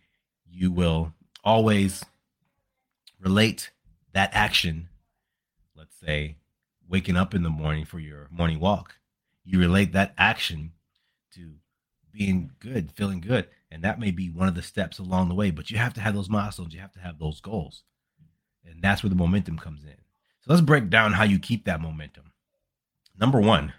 you 0.49 0.71
will 0.71 1.13
always 1.43 2.03
relate 3.19 3.71
that 4.13 4.29
action 4.33 4.87
let's 5.75 5.99
say 5.99 6.37
waking 6.87 7.17
up 7.17 7.35
in 7.35 7.43
the 7.43 7.49
morning 7.49 7.83
for 7.83 7.99
your 7.99 8.27
morning 8.31 8.59
walk 8.59 8.95
you 9.47 9.59
relate 9.59 9.93
that 9.93 10.13
action 10.17 10.73
to 11.33 11.53
being 12.11 12.51
good 12.59 12.91
feeling 12.91 13.21
good 13.21 13.47
and 13.71 13.83
that 13.83 13.99
may 13.99 14.11
be 14.11 14.29
one 14.29 14.47
of 14.47 14.55
the 14.55 14.61
steps 14.61 14.99
along 14.99 15.29
the 15.29 15.35
way, 15.35 15.51
but 15.51 15.69
you 15.69 15.77
have 15.77 15.93
to 15.95 16.01
have 16.01 16.15
those 16.15 16.29
milestones. 16.29 16.73
You 16.73 16.79
have 16.79 16.93
to 16.93 16.99
have 16.99 17.19
those 17.19 17.41
goals. 17.41 17.83
And 18.65 18.81
that's 18.81 19.03
where 19.03 19.09
the 19.09 19.15
momentum 19.15 19.57
comes 19.57 19.83
in. 19.83 19.95
So 20.41 20.51
let's 20.51 20.61
break 20.61 20.89
down 20.89 21.13
how 21.13 21.23
you 21.23 21.39
keep 21.39 21.65
that 21.65 21.81
momentum. 21.81 22.31
Number 23.19 23.39
one, 23.39 23.73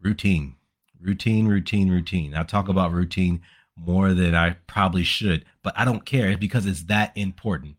routine. 0.00 0.56
Routine, 1.00 1.46
routine, 1.46 1.90
routine. 1.90 2.34
I 2.34 2.44
talk 2.44 2.68
about 2.68 2.92
routine 2.92 3.42
more 3.76 4.14
than 4.14 4.34
I 4.34 4.50
probably 4.66 5.02
should, 5.02 5.44
but 5.62 5.74
I 5.76 5.84
don't 5.84 6.04
care 6.04 6.36
because 6.38 6.64
it's 6.64 6.84
that 6.84 7.12
important. 7.16 7.76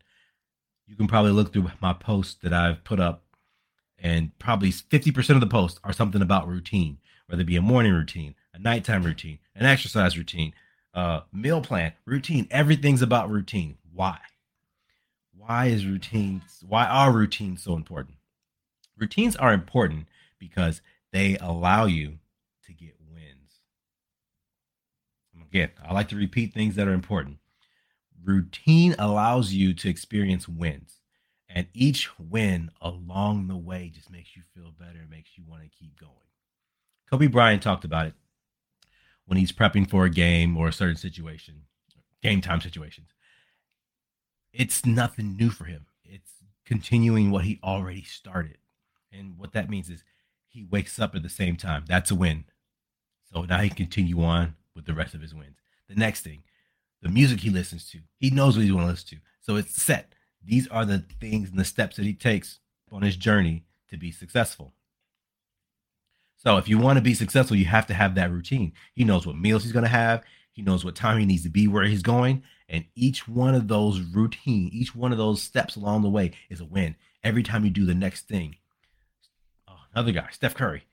You 0.86 0.94
can 0.94 1.08
probably 1.08 1.32
look 1.32 1.52
through 1.52 1.70
my 1.80 1.94
posts 1.94 2.36
that 2.42 2.52
I've 2.52 2.84
put 2.84 3.00
up, 3.00 3.24
and 3.98 4.36
probably 4.38 4.70
50% 4.70 5.30
of 5.30 5.40
the 5.40 5.46
posts 5.46 5.80
are 5.84 5.92
something 5.92 6.22
about 6.22 6.48
routine, 6.48 6.98
whether 7.26 7.42
it 7.42 7.46
be 7.46 7.56
a 7.56 7.62
morning 7.62 7.92
routine, 7.92 8.34
a 8.54 8.58
nighttime 8.58 9.02
routine, 9.02 9.38
an 9.54 9.66
exercise 9.66 10.16
routine, 10.16 10.52
uh, 10.94 11.20
meal 11.32 11.60
plan, 11.60 11.92
routine. 12.04 12.46
Everything's 12.50 13.02
about 13.02 13.30
routine. 13.30 13.76
Why? 13.92 14.18
Why 15.36 15.66
is 15.66 15.86
routine? 15.86 16.42
Why 16.66 16.86
are 16.86 17.12
routines 17.12 17.62
so 17.62 17.74
important? 17.74 18.16
Routines 18.96 19.36
are 19.36 19.52
important 19.52 20.06
because 20.38 20.80
they 21.12 21.36
allow 21.38 21.84
you 21.84 22.18
to 22.64 22.72
get 22.72 22.96
wins. 23.12 23.60
Again, 25.48 25.70
I 25.84 25.92
like 25.92 26.08
to 26.08 26.16
repeat 26.16 26.52
things 26.52 26.74
that 26.76 26.88
are 26.88 26.94
important. 26.94 27.38
Routine 28.24 28.94
allows 28.98 29.52
you 29.52 29.72
to 29.74 29.88
experience 29.88 30.48
wins, 30.48 30.95
and 31.56 31.66
each 31.72 32.10
win 32.18 32.70
along 32.82 33.48
the 33.48 33.56
way 33.56 33.90
just 33.92 34.10
makes 34.10 34.36
you 34.36 34.42
feel 34.54 34.74
better, 34.78 34.98
and 35.00 35.08
makes 35.08 35.30
you 35.38 35.44
want 35.48 35.62
to 35.62 35.70
keep 35.70 35.98
going. 35.98 36.12
Kobe 37.10 37.28
Bryant 37.28 37.62
talked 37.62 37.86
about 37.86 38.08
it 38.08 38.12
when 39.24 39.38
he's 39.38 39.52
prepping 39.52 39.88
for 39.88 40.04
a 40.04 40.10
game 40.10 40.54
or 40.58 40.68
a 40.68 40.72
certain 40.72 40.98
situation, 40.98 41.62
game 42.22 42.42
time 42.42 42.60
situations. 42.60 43.08
It's 44.52 44.84
nothing 44.84 45.34
new 45.34 45.48
for 45.48 45.64
him. 45.64 45.86
It's 46.04 46.30
continuing 46.66 47.30
what 47.30 47.46
he 47.46 47.58
already 47.64 48.02
started. 48.02 48.58
And 49.10 49.38
what 49.38 49.52
that 49.52 49.70
means 49.70 49.88
is 49.88 50.04
he 50.46 50.62
wakes 50.62 50.98
up 50.98 51.14
at 51.14 51.22
the 51.22 51.30
same 51.30 51.56
time. 51.56 51.84
That's 51.88 52.10
a 52.10 52.14
win. 52.14 52.44
So 53.32 53.44
now 53.44 53.60
he 53.60 53.70
can 53.70 53.76
continue 53.78 54.22
on 54.22 54.56
with 54.74 54.84
the 54.84 54.92
rest 54.92 55.14
of 55.14 55.22
his 55.22 55.34
wins. 55.34 55.56
The 55.88 55.94
next 55.94 56.20
thing, 56.20 56.42
the 57.00 57.08
music 57.08 57.40
he 57.40 57.48
listens 57.48 57.88
to, 57.92 58.00
he 58.18 58.28
knows 58.28 58.56
what 58.56 58.62
he's 58.64 58.72
going 58.72 58.84
to 58.84 58.90
listen 58.90 59.08
to. 59.16 59.24
So 59.40 59.56
it's 59.56 59.80
set. 59.82 60.15
These 60.46 60.68
are 60.68 60.84
the 60.84 61.04
things 61.20 61.50
and 61.50 61.58
the 61.58 61.64
steps 61.64 61.96
that 61.96 62.04
he 62.04 62.14
takes 62.14 62.60
on 62.92 63.02
his 63.02 63.16
journey 63.16 63.64
to 63.90 63.96
be 63.96 64.12
successful. 64.12 64.72
So 66.36 66.56
if 66.56 66.68
you 66.68 66.78
want 66.78 66.98
to 66.98 67.02
be 67.02 67.14
successful, 67.14 67.56
you 67.56 67.64
have 67.64 67.86
to 67.88 67.94
have 67.94 68.14
that 68.14 68.30
routine. 68.30 68.72
He 68.94 69.02
knows 69.02 69.26
what 69.26 69.36
meals 69.36 69.64
he's 69.64 69.72
going 69.72 69.84
to 69.84 69.88
have. 69.88 70.22
He 70.52 70.62
knows 70.62 70.84
what 70.84 70.94
time 70.94 71.18
he 71.18 71.26
needs 71.26 71.42
to 71.42 71.48
be 71.48 71.66
where 71.66 71.84
he's 71.84 72.02
going. 72.02 72.44
And 72.68 72.84
each 72.94 73.26
one 73.26 73.54
of 73.54 73.66
those 73.66 74.00
routine, 74.00 74.70
each 74.72 74.94
one 74.94 75.10
of 75.10 75.18
those 75.18 75.42
steps 75.42 75.74
along 75.74 76.02
the 76.02 76.08
way 76.08 76.32
is 76.48 76.60
a 76.60 76.64
win. 76.64 76.94
Every 77.24 77.42
time 77.42 77.64
you 77.64 77.70
do 77.70 77.84
the 77.84 77.94
next 77.94 78.28
thing. 78.28 78.56
Oh, 79.66 79.78
another 79.94 80.12
guy, 80.12 80.28
Steph 80.30 80.54
Curry. 80.54 80.84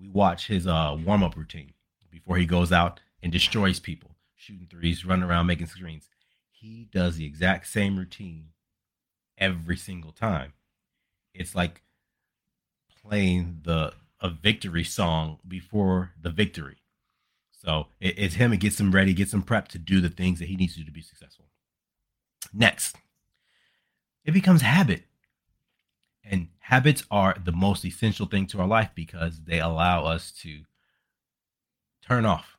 We 0.00 0.08
watch 0.08 0.46
his 0.46 0.66
uh, 0.66 0.96
warm 1.04 1.24
up 1.24 1.36
routine 1.36 1.72
before 2.10 2.36
he 2.36 2.46
goes 2.46 2.70
out 2.70 3.00
and 3.22 3.32
destroys 3.32 3.80
people, 3.80 4.14
shooting 4.36 4.68
threes, 4.70 5.04
running 5.04 5.28
around, 5.28 5.46
making 5.46 5.66
screens. 5.66 6.08
He 6.50 6.88
does 6.92 7.16
the 7.16 7.26
exact 7.26 7.66
same 7.66 7.98
routine 7.98 8.46
every 9.42 9.76
single 9.76 10.12
time. 10.12 10.52
It's 11.34 11.54
like 11.54 11.82
playing 13.02 13.62
the 13.64 13.92
a 14.20 14.30
victory 14.30 14.84
song 14.84 15.40
before 15.46 16.12
the 16.20 16.30
victory. 16.30 16.76
So 17.50 17.88
it, 18.00 18.14
it's 18.16 18.36
him. 18.36 18.52
It 18.52 18.60
gets 18.60 18.78
him 18.78 18.92
ready, 18.92 19.12
gets 19.12 19.34
him 19.34 19.42
prepped 19.42 19.68
to 19.68 19.78
do 19.78 20.00
the 20.00 20.08
things 20.08 20.38
that 20.38 20.48
he 20.48 20.54
needs 20.54 20.74
to 20.74 20.80
do 20.80 20.86
to 20.86 20.92
be 20.92 21.02
successful. 21.02 21.46
Next, 22.54 22.96
it 24.24 24.30
becomes 24.30 24.62
habit. 24.62 25.02
And 26.24 26.48
habits 26.60 27.02
are 27.10 27.36
the 27.42 27.50
most 27.50 27.84
essential 27.84 28.26
thing 28.26 28.46
to 28.48 28.60
our 28.60 28.68
life 28.68 28.90
because 28.94 29.40
they 29.42 29.58
allow 29.58 30.04
us 30.04 30.30
to 30.42 30.60
turn 32.06 32.24
off. 32.24 32.56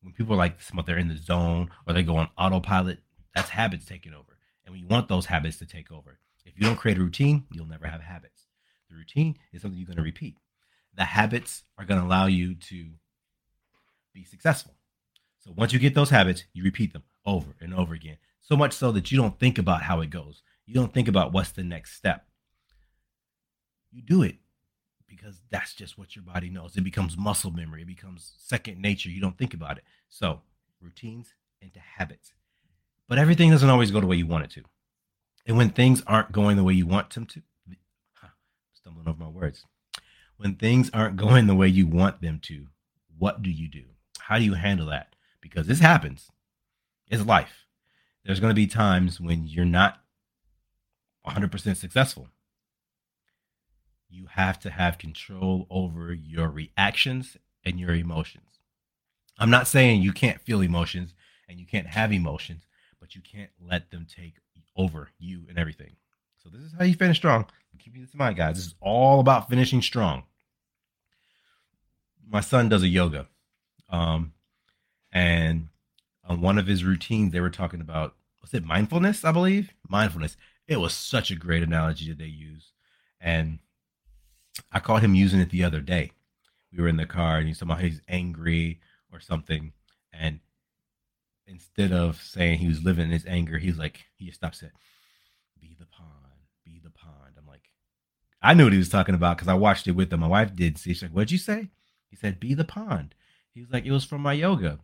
When 0.00 0.12
people 0.12 0.34
are 0.34 0.38
like 0.38 0.60
they're 0.86 0.96
in 0.96 1.08
the 1.08 1.16
zone 1.16 1.70
or 1.86 1.92
they 1.92 2.04
go 2.04 2.16
on 2.16 2.28
autopilot, 2.38 3.00
that's 3.34 3.50
habits 3.50 3.84
taking 3.84 4.14
over. 4.14 4.37
And 4.68 4.76
we 4.76 4.84
want 4.84 5.08
those 5.08 5.26
habits 5.26 5.56
to 5.56 5.66
take 5.66 5.90
over. 5.90 6.20
If 6.44 6.56
you 6.56 6.64
don't 6.64 6.76
create 6.76 6.98
a 6.98 7.00
routine, 7.00 7.46
you'll 7.50 7.66
never 7.66 7.88
have 7.88 8.02
habits. 8.02 8.42
The 8.88 8.96
routine 8.96 9.36
is 9.52 9.62
something 9.62 9.80
you're 9.80 9.86
going 9.86 9.96
to 9.96 10.02
repeat 10.02 10.36
the 10.98 11.04
habits 11.04 11.62
are 11.78 11.84
going 11.84 12.00
to 12.00 12.06
allow 12.06 12.26
you 12.26 12.56
to 12.56 12.86
be 14.12 14.24
successful. 14.24 14.74
So 15.38 15.52
once 15.56 15.72
you 15.72 15.78
get 15.78 15.94
those 15.94 16.10
habits, 16.10 16.44
you 16.52 16.64
repeat 16.64 16.92
them 16.92 17.04
over 17.24 17.54
and 17.60 17.72
over 17.72 17.94
again. 17.94 18.16
So 18.40 18.56
much 18.56 18.72
so 18.72 18.90
that 18.92 19.12
you 19.12 19.16
don't 19.16 19.38
think 19.38 19.58
about 19.58 19.82
how 19.82 20.00
it 20.00 20.10
goes. 20.10 20.42
You 20.66 20.74
don't 20.74 20.92
think 20.92 21.06
about 21.06 21.32
what's 21.32 21.52
the 21.52 21.62
next 21.62 21.94
step. 21.94 22.26
You 23.92 24.02
do 24.02 24.22
it 24.22 24.36
because 25.06 25.40
that's 25.50 25.72
just 25.72 25.96
what 25.96 26.16
your 26.16 26.24
body 26.24 26.50
knows. 26.50 26.76
It 26.76 26.82
becomes 26.82 27.16
muscle 27.16 27.52
memory, 27.52 27.82
it 27.82 27.88
becomes 27.88 28.32
second 28.36 28.82
nature. 28.82 29.08
You 29.08 29.20
don't 29.20 29.38
think 29.38 29.54
about 29.54 29.78
it. 29.78 29.84
So, 30.08 30.40
routines 30.80 31.32
into 31.62 31.78
habits. 31.78 32.32
But 33.08 33.18
everything 33.18 33.50
doesn't 33.50 33.70
always 33.70 33.90
go 33.90 34.00
the 34.00 34.06
way 34.06 34.16
you 34.16 34.26
want 34.26 34.44
it 34.44 34.50
to. 34.50 34.62
And 35.46 35.56
when 35.56 35.70
things 35.70 36.02
aren't 36.06 36.32
going 36.32 36.56
the 36.56 36.64
way 36.64 36.74
you 36.74 36.86
want 36.86 37.10
them 37.10 37.26
to, 37.26 37.42
stumbling 38.74 39.08
over 39.08 39.22
my 39.22 39.28
words 39.28 39.64
when 40.38 40.54
things 40.54 40.88
aren't 40.94 41.16
going 41.16 41.46
the 41.46 41.54
way 41.54 41.68
you 41.68 41.86
want 41.86 42.22
them 42.22 42.40
to, 42.44 42.68
what 43.18 43.42
do 43.42 43.50
you 43.50 43.68
do? 43.68 43.84
How 44.20 44.38
do 44.38 44.44
you 44.44 44.54
handle 44.54 44.86
that? 44.86 45.14
Because 45.40 45.66
this 45.66 45.80
happens. 45.80 46.30
It's 47.08 47.24
life. 47.24 47.66
There's 48.24 48.40
going 48.40 48.52
to 48.52 48.54
be 48.54 48.66
times 48.66 49.20
when 49.20 49.46
you're 49.46 49.64
not 49.64 50.00
100% 51.26 51.76
successful. 51.76 52.28
You 54.08 54.26
have 54.30 54.60
to 54.60 54.70
have 54.70 54.96
control 54.96 55.66
over 55.70 56.12
your 56.12 56.48
reactions 56.48 57.36
and 57.64 57.80
your 57.80 57.94
emotions. 57.94 58.60
I'm 59.38 59.50
not 59.50 59.68
saying 59.68 60.02
you 60.02 60.12
can't 60.12 60.40
feel 60.40 60.60
emotions 60.60 61.14
and 61.48 61.58
you 61.58 61.66
can't 61.66 61.88
have 61.88 62.12
emotions, 62.12 62.66
but 63.00 63.14
you 63.14 63.20
can't 63.20 63.50
let 63.60 63.90
them 63.90 64.06
take 64.08 64.34
over 64.76 65.08
you 65.18 65.42
and 65.48 65.58
everything. 65.58 65.96
So 66.42 66.48
this 66.48 66.62
is 66.62 66.72
how 66.78 66.84
you 66.84 66.94
finish 66.94 67.16
strong. 67.16 67.46
Keep 67.78 67.94
this 67.94 68.12
in 68.12 68.18
mind, 68.18 68.36
guys. 68.36 68.56
This 68.56 68.66
is 68.66 68.74
all 68.80 69.20
about 69.20 69.48
finishing 69.48 69.82
strong. 69.82 70.24
My 72.28 72.40
son 72.40 72.68
does 72.68 72.82
a 72.82 72.88
yoga, 72.88 73.28
um, 73.88 74.32
and 75.12 75.68
on 76.26 76.40
one 76.40 76.58
of 76.58 76.66
his 76.66 76.84
routines, 76.84 77.32
they 77.32 77.40
were 77.40 77.50
talking 77.50 77.80
about 77.80 78.14
was 78.42 78.52
it 78.52 78.64
mindfulness? 78.64 79.24
I 79.24 79.32
believe 79.32 79.72
mindfulness. 79.88 80.36
It 80.66 80.78
was 80.78 80.92
such 80.92 81.30
a 81.30 81.36
great 81.36 81.62
analogy 81.62 82.08
that 82.08 82.18
they 82.18 82.26
use, 82.26 82.72
and 83.20 83.60
I 84.72 84.80
caught 84.80 85.02
him 85.02 85.14
using 85.14 85.40
it 85.40 85.50
the 85.50 85.64
other 85.64 85.80
day. 85.80 86.12
We 86.72 86.82
were 86.82 86.88
in 86.88 86.96
the 86.96 87.06
car, 87.06 87.38
and 87.38 87.46
he's 87.46 87.62
about 87.62 87.80
he's 87.80 88.02
angry 88.08 88.80
or 89.12 89.20
something, 89.20 89.72
and 90.12 90.40
instead 91.48 91.92
of 91.92 92.20
saying 92.22 92.58
he 92.58 92.68
was 92.68 92.84
living 92.84 93.06
in 93.06 93.10
his 93.10 93.26
anger, 93.26 93.58
he's 93.58 93.78
like 93.78 94.04
he 94.16 94.26
just 94.26 94.38
stops 94.38 94.62
it. 94.62 94.72
Be 95.60 95.74
the 95.78 95.86
pond 95.86 96.28
be 96.68 96.80
the 96.82 96.90
pond. 96.90 97.34
I'm 97.38 97.46
like, 97.46 97.70
I 98.42 98.54
knew 98.54 98.64
what 98.64 98.72
he 98.72 98.78
was 98.78 98.88
talking 98.88 99.14
about 99.14 99.36
because 99.36 99.48
I 99.48 99.54
watched 99.54 99.86
it 99.86 99.92
with 99.92 100.12
him. 100.12 100.20
My 100.20 100.26
wife 100.26 100.54
did. 100.54 100.78
See, 100.78 100.90
she's 100.90 101.02
like, 101.02 101.12
what'd 101.12 101.32
you 101.32 101.38
say? 101.38 101.68
He 102.10 102.16
said, 102.16 102.40
be 102.40 102.54
the 102.54 102.64
pond. 102.64 103.14
He 103.52 103.60
was 103.60 103.70
like, 103.70 103.84
it 103.84 103.92
was 103.92 104.04
from 104.04 104.20
my 104.20 104.34
yoga. 104.34 104.78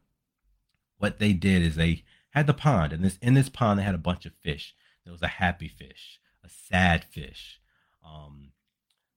What 0.98 1.18
they 1.18 1.32
did 1.32 1.62
is 1.62 1.76
they 1.76 2.04
had 2.30 2.46
the 2.46 2.54
pond, 2.54 2.92
and 2.92 3.04
this 3.04 3.18
in 3.20 3.34
this 3.34 3.48
pond 3.48 3.78
they 3.78 3.84
had 3.84 3.94
a 3.94 3.98
bunch 3.98 4.26
of 4.26 4.32
fish. 4.42 4.74
There 5.04 5.12
was 5.12 5.22
a 5.22 5.28
happy 5.28 5.68
fish, 5.68 6.18
a 6.42 6.48
sad 6.48 7.04
fish, 7.04 7.60
um, 8.04 8.52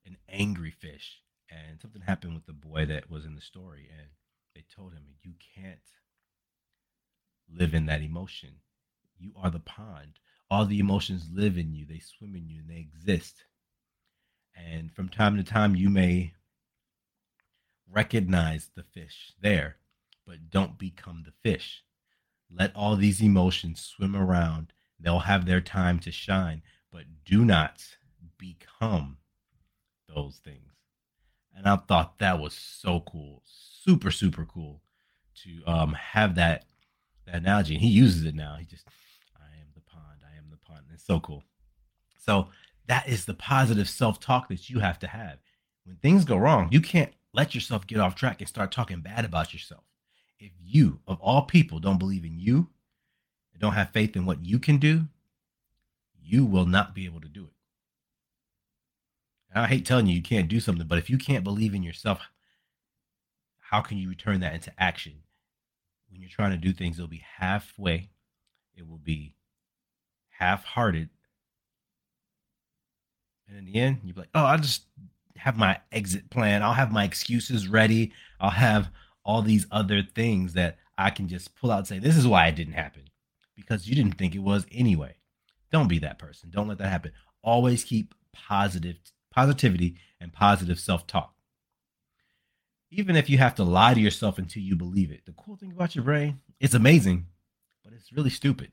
an 0.06 0.18
angry 0.28 0.72
fish, 0.72 1.22
and 1.50 1.80
something 1.80 2.02
happened 2.02 2.34
with 2.34 2.46
the 2.46 2.54
boy 2.54 2.86
that 2.86 3.10
was 3.10 3.26
in 3.26 3.36
the 3.36 3.42
story, 3.42 3.88
and 3.90 4.10
they 4.54 4.66
told 4.76 4.94
him, 4.94 5.04
you 5.22 5.34
can't 5.56 5.80
live 7.54 7.74
in 7.74 7.86
that 7.88 8.02
emotion. 8.02 8.50
You 9.20 9.34
are 9.42 9.50
the 9.50 9.60
pond 9.60 10.20
all 10.50 10.66
the 10.66 10.80
emotions 10.80 11.28
live 11.34 11.58
in 11.58 11.74
you, 11.74 11.86
they 11.86 12.00
swim 12.00 12.36
in 12.36 12.48
you, 12.48 12.62
and 12.62 12.70
they 12.70 12.80
exist. 12.80 13.44
And 14.56 14.92
from 14.92 15.10
time 15.10 15.38
to 15.38 15.44
time, 15.44 15.76
you 15.76 15.90
may 15.90 16.34
recognize 17.92 18.70
the 18.76 18.84
fish 18.84 19.34
there, 19.42 19.78
but 20.26 20.50
don't 20.50 20.78
become 20.78 21.24
the 21.26 21.34
fish. 21.44 21.84
Let 22.50 22.76
all 22.76 22.96
these 22.96 23.22
emotions 23.22 23.82
swim 23.82 24.16
around. 24.16 24.72
They'll 25.00 25.20
have 25.20 25.46
their 25.46 25.62
time 25.62 26.00
to 26.00 26.12
shine, 26.12 26.64
but 26.92 27.04
do 27.26 27.44
not 27.44 27.84
become 28.38 29.18
those 30.14 30.38
things. 30.38 30.72
And 31.56 31.68
I 31.68 31.76
thought 31.76 32.20
that 32.20 32.40
was 32.40 32.54
so 32.54 33.02
cool, 33.02 33.44
super, 33.46 34.12
super 34.12 34.46
cool 34.46 34.82
to 35.44 35.64
um, 35.66 35.94
have 35.94 36.36
that 36.36 36.66
that 37.28 37.36
analogy. 37.36 37.76
And 37.76 37.84
he 37.84 37.90
uses 37.90 38.26
it 38.26 38.36
now. 38.36 38.56
He 38.60 38.66
just, 38.66 38.88
I 39.38 39.60
am 39.60 39.68
the 39.76 39.82
pond, 39.82 40.22
I 40.24 40.38
am 40.38 40.50
the 40.50 40.58
pond. 40.58 40.86
It's 40.94 41.06
so 41.06 41.20
cool. 41.20 41.44
So 42.18 42.50
that 42.88 43.08
is 43.08 43.26
the 43.26 43.34
positive 43.34 43.88
self 43.88 44.20
talk 44.20 44.50
that 44.50 44.70
you 44.70 44.80
have 44.80 45.00
to 45.00 45.08
have. 45.08 45.38
When 45.86 45.98
things 45.98 46.26
go 46.26 46.38
wrong, 46.38 46.70
you 46.72 46.82
can't 46.82 47.14
let 47.34 47.54
yourself 47.54 47.86
get 47.86 48.00
off 48.00 48.16
track 48.16 48.42
and 48.42 48.50
start 48.50 48.72
talking 48.72 49.02
bad 49.02 49.24
about 49.24 49.54
yourself. 49.54 49.84
If 50.40 50.52
you, 50.64 51.00
of 51.08 51.20
all 51.22 51.44
people, 51.44 51.80
don't 51.80 52.00
believe 52.00 52.26
in 52.26 52.40
you 52.40 52.70
and 53.54 53.62
don't 53.62 53.74
have 53.74 53.92
faith 53.92 54.16
in 54.16 54.26
what 54.26 54.46
you 54.46 54.60
can 54.60 54.78
do, 54.78 55.06
you 56.22 56.46
will 56.46 56.66
not 56.66 56.94
be 56.94 57.06
able 57.06 57.22
to 57.22 57.28
do 57.28 57.44
it. 57.46 57.54
And 59.54 59.64
I 59.64 59.68
hate 59.68 59.86
telling 59.86 60.08
you 60.08 60.16
you 60.16 60.22
can't 60.22 60.50
do 60.50 60.60
something, 60.60 60.88
but 60.88 60.98
if 60.98 61.10
you 61.10 61.18
can't 61.18 61.44
believe 61.44 61.74
in 61.74 61.84
yourself, 61.84 62.20
how 63.60 63.82
can 63.82 63.98
you 63.98 64.10
return 64.10 64.42
that 64.42 64.54
into 64.54 64.72
action? 64.78 65.14
When 66.10 66.22
you're 66.22 66.30
trying 66.30 66.52
to 66.52 66.58
do 66.58 66.74
things, 66.74 66.98
it'll 66.98 67.08
be 67.08 67.24
halfway, 67.38 68.10
it 68.76 68.88
will 68.88 68.98
be 68.98 69.34
half 70.30 70.64
hearted. 70.64 71.10
And 73.48 73.58
in 73.58 73.66
the 73.66 73.80
end, 73.80 74.00
you'll 74.04 74.16
be 74.16 74.22
like, 74.22 74.30
oh, 74.36 74.46
I'll 74.46 74.58
just 74.58 74.84
have 75.38 75.58
my 75.58 75.80
exit 75.92 76.30
plan. 76.30 76.64
I'll 76.64 76.74
have 76.74 76.92
my 76.92 77.04
excuses 77.04 77.68
ready. 77.68 78.12
I'll 78.40 78.50
have 78.50 78.90
all 79.24 79.42
these 79.42 79.68
other 79.72 80.02
things 80.04 80.54
that 80.54 80.78
I 80.98 81.10
can 81.10 81.28
just 81.28 81.56
pull 81.56 81.72
out 81.72 81.80
and 81.80 81.88
say, 81.88 82.00
this 82.00 82.18
is 82.18 82.28
why 82.28 82.48
it 82.48 82.56
didn't 82.56 82.74
happen 82.74 83.04
because 83.56 83.88
you 83.88 83.96
didn't 83.96 84.18
think 84.18 84.36
it 84.36 84.40
was 84.40 84.66
anyway. 84.72 85.16
Don't 85.72 85.88
be 85.88 86.00
that 86.00 86.20
person. 86.20 86.50
Don't 86.50 86.68
let 86.68 86.78
that 86.78 86.90
happen. 86.90 87.12
Always 87.44 87.84
keep 87.84 88.14
positive 88.34 88.98
positivity 89.34 89.96
and 90.20 90.34
positive 90.34 90.80
self-talk. 90.80 91.34
Even 92.90 93.16
if 93.16 93.30
you 93.30 93.38
have 93.38 93.56
to 93.56 93.64
lie 93.64 93.94
to 93.94 94.00
yourself 94.00 94.38
until 94.38 94.64
you 94.64 94.76
believe 94.76 95.12
it. 95.12 95.26
The 95.26 95.34
cool 95.34 95.58
thing 95.58 95.72
about 95.72 95.96
your 95.96 96.06
brain, 96.06 96.40
it's 96.60 96.74
amazing, 96.74 97.28
but 97.84 97.94
it's 97.94 98.14
really 98.14 98.30
stupid. 98.30 98.72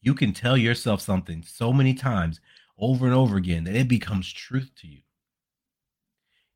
You 0.00 0.14
can 0.14 0.32
tell 0.32 0.56
yourself 0.56 1.00
something 1.00 1.42
so 1.42 1.72
many 1.72 1.94
times 1.94 2.40
over 2.78 3.06
and 3.06 3.14
over 3.14 3.36
again 3.36 3.64
that 3.64 3.76
it 3.76 3.88
becomes 3.88 4.32
truth 4.32 4.70
to 4.80 4.86
you. 4.86 5.00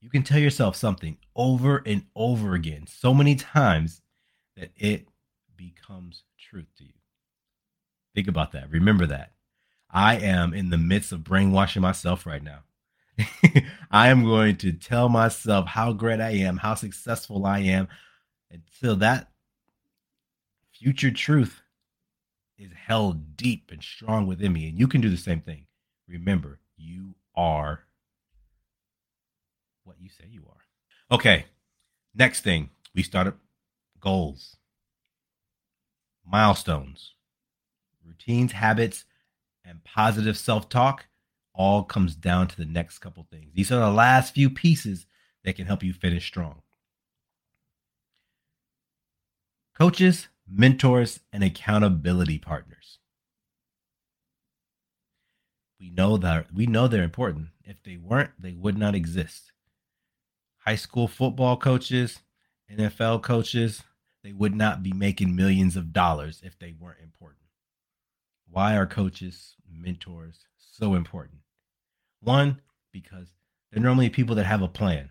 You 0.00 0.10
can 0.10 0.22
tell 0.22 0.38
yourself 0.38 0.76
something 0.76 1.18
over 1.34 1.82
and 1.84 2.04
over 2.14 2.54
again 2.54 2.86
so 2.86 3.12
many 3.14 3.34
times 3.34 4.02
that 4.56 4.70
it 4.76 5.08
becomes 5.56 6.22
truth 6.38 6.68
to 6.78 6.84
you. 6.84 6.92
Think 8.14 8.28
about 8.28 8.52
that. 8.52 8.70
Remember 8.70 9.06
that. 9.06 9.32
I 9.90 10.16
am 10.16 10.54
in 10.54 10.70
the 10.70 10.78
midst 10.78 11.12
of 11.12 11.24
brainwashing 11.24 11.82
myself 11.82 12.26
right 12.26 12.42
now. 12.42 12.60
I 13.90 14.08
am 14.08 14.24
going 14.24 14.56
to 14.58 14.72
tell 14.72 15.08
myself 15.08 15.66
how 15.66 15.92
great 15.92 16.20
I 16.20 16.30
am, 16.30 16.58
how 16.58 16.74
successful 16.74 17.46
I 17.46 17.60
am, 17.60 17.88
until 18.50 18.96
that 18.96 19.30
future 20.72 21.10
truth 21.10 21.62
is 22.58 22.70
held 22.72 23.36
deep 23.36 23.70
and 23.72 23.82
strong 23.82 24.26
within 24.26 24.52
me. 24.52 24.68
And 24.68 24.78
you 24.78 24.88
can 24.88 25.00
do 25.00 25.08
the 25.08 25.16
same 25.16 25.40
thing. 25.40 25.66
Remember, 26.08 26.60
you 26.76 27.14
are 27.34 27.80
what 29.84 29.96
you 30.00 30.08
say 30.08 30.24
you 30.28 30.44
are. 30.48 31.16
Okay, 31.16 31.46
next 32.14 32.40
thing 32.40 32.70
we 32.94 33.02
started 33.02 33.34
goals, 34.00 34.56
milestones, 36.24 37.14
routines, 38.04 38.52
habits, 38.52 39.04
and 39.64 39.84
positive 39.84 40.36
self 40.36 40.68
talk 40.68 41.06
all 41.56 41.82
comes 41.82 42.14
down 42.14 42.48
to 42.48 42.56
the 42.56 42.64
next 42.64 42.98
couple 42.98 43.26
things. 43.30 43.52
These 43.54 43.72
are 43.72 43.80
the 43.80 43.90
last 43.90 44.34
few 44.34 44.50
pieces 44.50 45.06
that 45.44 45.56
can 45.56 45.66
help 45.66 45.82
you 45.82 45.92
finish 45.92 46.26
strong. 46.26 46.62
Coaches, 49.78 50.28
mentors, 50.48 51.20
and 51.32 51.42
accountability 51.42 52.38
partners. 52.38 52.98
We 55.78 55.90
know 55.90 56.16
that 56.16 56.52
we 56.54 56.66
know 56.66 56.88
they're 56.88 57.02
important. 57.02 57.48
If 57.64 57.82
they 57.82 57.96
weren't, 57.96 58.30
they 58.38 58.52
would 58.52 58.78
not 58.78 58.94
exist 58.94 59.52
high 60.66 60.74
school 60.76 61.06
football 61.06 61.56
coaches, 61.56 62.18
NFL 62.70 63.22
coaches, 63.22 63.84
they 64.24 64.32
would 64.32 64.54
not 64.54 64.82
be 64.82 64.92
making 64.92 65.36
millions 65.36 65.76
of 65.76 65.92
dollars 65.92 66.42
if 66.44 66.58
they 66.58 66.74
weren't 66.78 66.98
important. 67.02 67.44
Why 68.50 68.76
are 68.76 68.86
coaches, 68.86 69.54
mentors 69.70 70.40
so 70.58 70.94
important? 70.94 71.38
One, 72.26 72.60
because 72.90 73.28
they're 73.70 73.80
normally 73.80 74.10
people 74.10 74.34
that 74.34 74.46
have 74.46 74.60
a 74.60 74.66
plan, 74.66 75.10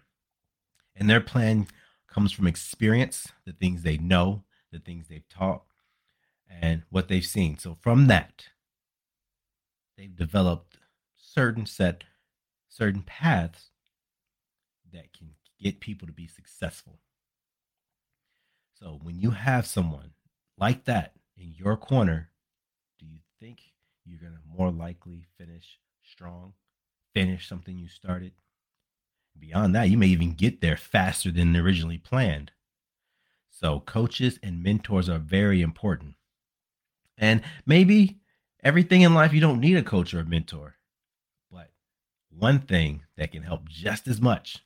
and 0.97 1.09
their 1.09 1.21
plan 1.21 1.65
comes 2.07 2.33
from 2.33 2.45
experience, 2.45 3.31
the 3.45 3.53
things 3.53 3.83
they 3.83 3.95
know, 3.95 4.43
the 4.73 4.79
things 4.79 5.07
they've 5.07 5.29
taught, 5.29 5.63
and 6.49 6.83
what 6.89 7.07
they've 7.07 7.25
seen. 7.25 7.57
So 7.57 7.77
from 7.79 8.07
that, 8.07 8.47
they've 9.97 10.13
developed 10.13 10.77
certain 11.15 11.65
set, 11.65 12.03
certain 12.67 13.01
paths 13.01 13.69
that 14.91 15.13
can 15.13 15.35
get 15.57 15.79
people 15.79 16.07
to 16.07 16.13
be 16.13 16.27
successful. 16.27 16.99
So 18.77 18.99
when 19.01 19.21
you 19.21 19.31
have 19.31 19.65
someone 19.65 20.11
like 20.57 20.83
that 20.83 21.13
in 21.37 21.53
your 21.55 21.77
corner, 21.77 22.31
do 22.99 23.05
you 23.05 23.19
think 23.39 23.61
you're 24.03 24.19
going 24.19 24.33
to 24.33 24.57
more 24.57 24.69
likely 24.69 25.27
finish 25.37 25.79
strong, 26.03 26.55
finish 27.15 27.47
something 27.47 27.79
you 27.79 27.87
started? 27.87 28.33
Beyond 29.39 29.73
that, 29.75 29.89
you 29.89 29.97
may 29.97 30.07
even 30.07 30.33
get 30.33 30.61
there 30.61 30.77
faster 30.77 31.31
than 31.31 31.55
originally 31.55 31.97
planned. 31.97 32.51
So, 33.49 33.79
coaches 33.79 34.37
and 34.43 34.61
mentors 34.61 35.09
are 35.09 35.17
very 35.17 35.61
important. 35.61 36.15
And 37.17 37.41
maybe 37.65 38.19
everything 38.63 39.01
in 39.01 39.13
life 39.13 39.33
you 39.33 39.39
don't 39.39 39.61
need 39.61 39.77
a 39.77 39.83
coach 39.83 40.13
or 40.13 40.19
a 40.19 40.25
mentor. 40.25 40.75
But 41.49 41.71
one 42.29 42.59
thing 42.59 43.03
that 43.17 43.31
can 43.31 43.43
help 43.43 43.69
just 43.69 44.07
as 44.07 44.19
much 44.21 44.63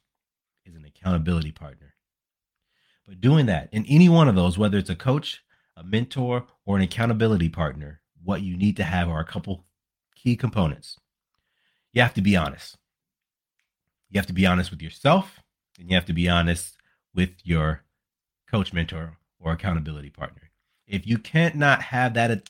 is 0.65 0.75
an 0.75 0.85
accountability 0.85 1.51
partner. 1.51 1.93
But 3.07 3.21
doing 3.21 3.45
that 3.45 3.69
in 3.71 3.85
any 3.85 4.09
one 4.09 4.27
of 4.27 4.35
those, 4.35 4.57
whether 4.57 4.77
it's 4.77 4.89
a 4.89 4.95
coach, 4.95 5.43
a 5.77 5.83
mentor, 5.83 6.47
or 6.65 6.77
an 6.77 6.83
accountability 6.83 7.49
partner, 7.49 8.01
what 8.23 8.41
you 8.41 8.57
need 8.57 8.77
to 8.77 8.83
have 8.83 9.07
are 9.07 9.19
a 9.19 9.25
couple 9.25 9.65
key 10.15 10.35
components. 10.35 10.97
You 11.99 12.03
have 12.03 12.13
to 12.13 12.21
be 12.21 12.37
honest. 12.37 12.77
You 14.09 14.19
have 14.19 14.27
to 14.27 14.33
be 14.33 14.45
honest 14.45 14.71
with 14.71 14.81
yourself, 14.81 15.41
and 15.77 15.89
you 15.89 15.95
have 15.95 16.05
to 16.05 16.13
be 16.13 16.29
honest 16.29 16.77
with 17.13 17.31
your 17.43 17.83
coach, 18.49 18.71
mentor, 18.71 19.17
or 19.37 19.51
accountability 19.51 20.09
partner. 20.09 20.43
If 20.87 21.05
you 21.05 21.17
can't 21.17 21.55
not 21.55 21.81
have 21.81 22.13
that 22.13 22.49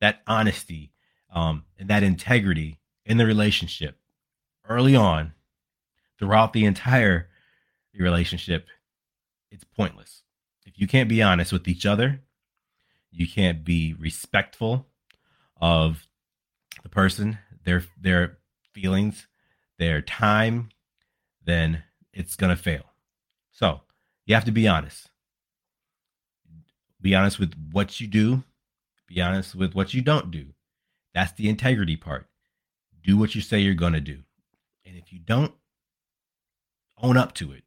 that 0.00 0.22
honesty 0.26 0.90
um, 1.32 1.62
and 1.78 1.90
that 1.90 2.02
integrity 2.02 2.80
in 3.06 3.18
the 3.18 3.24
relationship 3.24 3.98
early 4.68 4.96
on, 4.96 5.32
throughout 6.18 6.52
the 6.52 6.64
entire 6.64 7.28
relationship, 7.96 8.66
it's 9.52 9.62
pointless. 9.62 10.24
If 10.66 10.72
you 10.80 10.88
can't 10.88 11.08
be 11.08 11.22
honest 11.22 11.52
with 11.52 11.68
each 11.68 11.86
other, 11.86 12.20
you 13.12 13.28
can't 13.28 13.64
be 13.64 13.94
respectful 13.94 14.88
of 15.60 16.08
the 16.82 16.88
person, 16.88 17.38
their 17.64 17.84
their 17.96 18.38
feelings, 18.72 19.26
their 19.78 20.00
time, 20.02 20.70
then 21.44 21.82
it's 22.12 22.36
going 22.36 22.54
to 22.54 22.62
fail. 22.62 22.84
So, 23.50 23.80
you 24.26 24.34
have 24.34 24.44
to 24.44 24.52
be 24.52 24.68
honest. 24.68 25.10
Be 27.00 27.14
honest 27.14 27.38
with 27.38 27.54
what 27.72 28.00
you 28.00 28.06
do, 28.06 28.44
be 29.08 29.20
honest 29.20 29.54
with 29.54 29.74
what 29.74 29.92
you 29.92 30.02
don't 30.02 30.30
do. 30.30 30.46
That's 31.14 31.32
the 31.32 31.48
integrity 31.48 31.96
part. 31.96 32.26
Do 33.02 33.16
what 33.16 33.34
you 33.34 33.40
say 33.40 33.58
you're 33.58 33.74
going 33.74 33.92
to 33.94 34.00
do. 34.00 34.22
And 34.86 34.96
if 34.96 35.12
you 35.12 35.18
don't, 35.18 35.52
own 37.02 37.16
up 37.16 37.34
to 37.34 37.52
it 37.52 37.64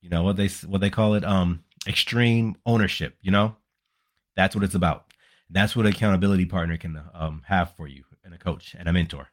you 0.00 0.08
know 0.08 0.22
what 0.22 0.36
they 0.36 0.48
what 0.66 0.80
they 0.80 0.90
call 0.90 1.14
it 1.14 1.24
um 1.24 1.64
extreme 1.86 2.56
ownership 2.66 3.16
you 3.22 3.30
know 3.30 3.56
that's 4.36 4.54
what 4.54 4.64
it's 4.64 4.74
about 4.74 5.06
that's 5.50 5.74
what 5.76 5.86
accountability 5.86 6.46
partner 6.46 6.76
can 6.78 6.98
um, 7.12 7.42
have 7.46 7.74
for 7.76 7.86
you 7.86 8.04
and 8.24 8.32
a 8.32 8.38
coach 8.38 8.74
and 8.78 8.88
a 8.88 8.92
mentor 8.92 9.28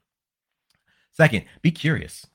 second 1.12 1.46
be 1.62 1.72
curious 1.72 2.26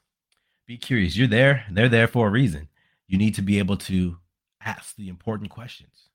be 0.66 0.76
curious 0.76 1.16
you're 1.16 1.28
there 1.28 1.64
they're 1.70 1.88
there 1.88 2.08
for 2.08 2.28
a 2.28 2.30
reason 2.30 2.68
you 3.06 3.18
need 3.18 3.34
to 3.34 3.42
be 3.42 3.58
able 3.58 3.76
to 3.76 4.16
ask 4.64 4.96
the 4.96 5.08
important 5.08 5.50
questions 5.50 6.08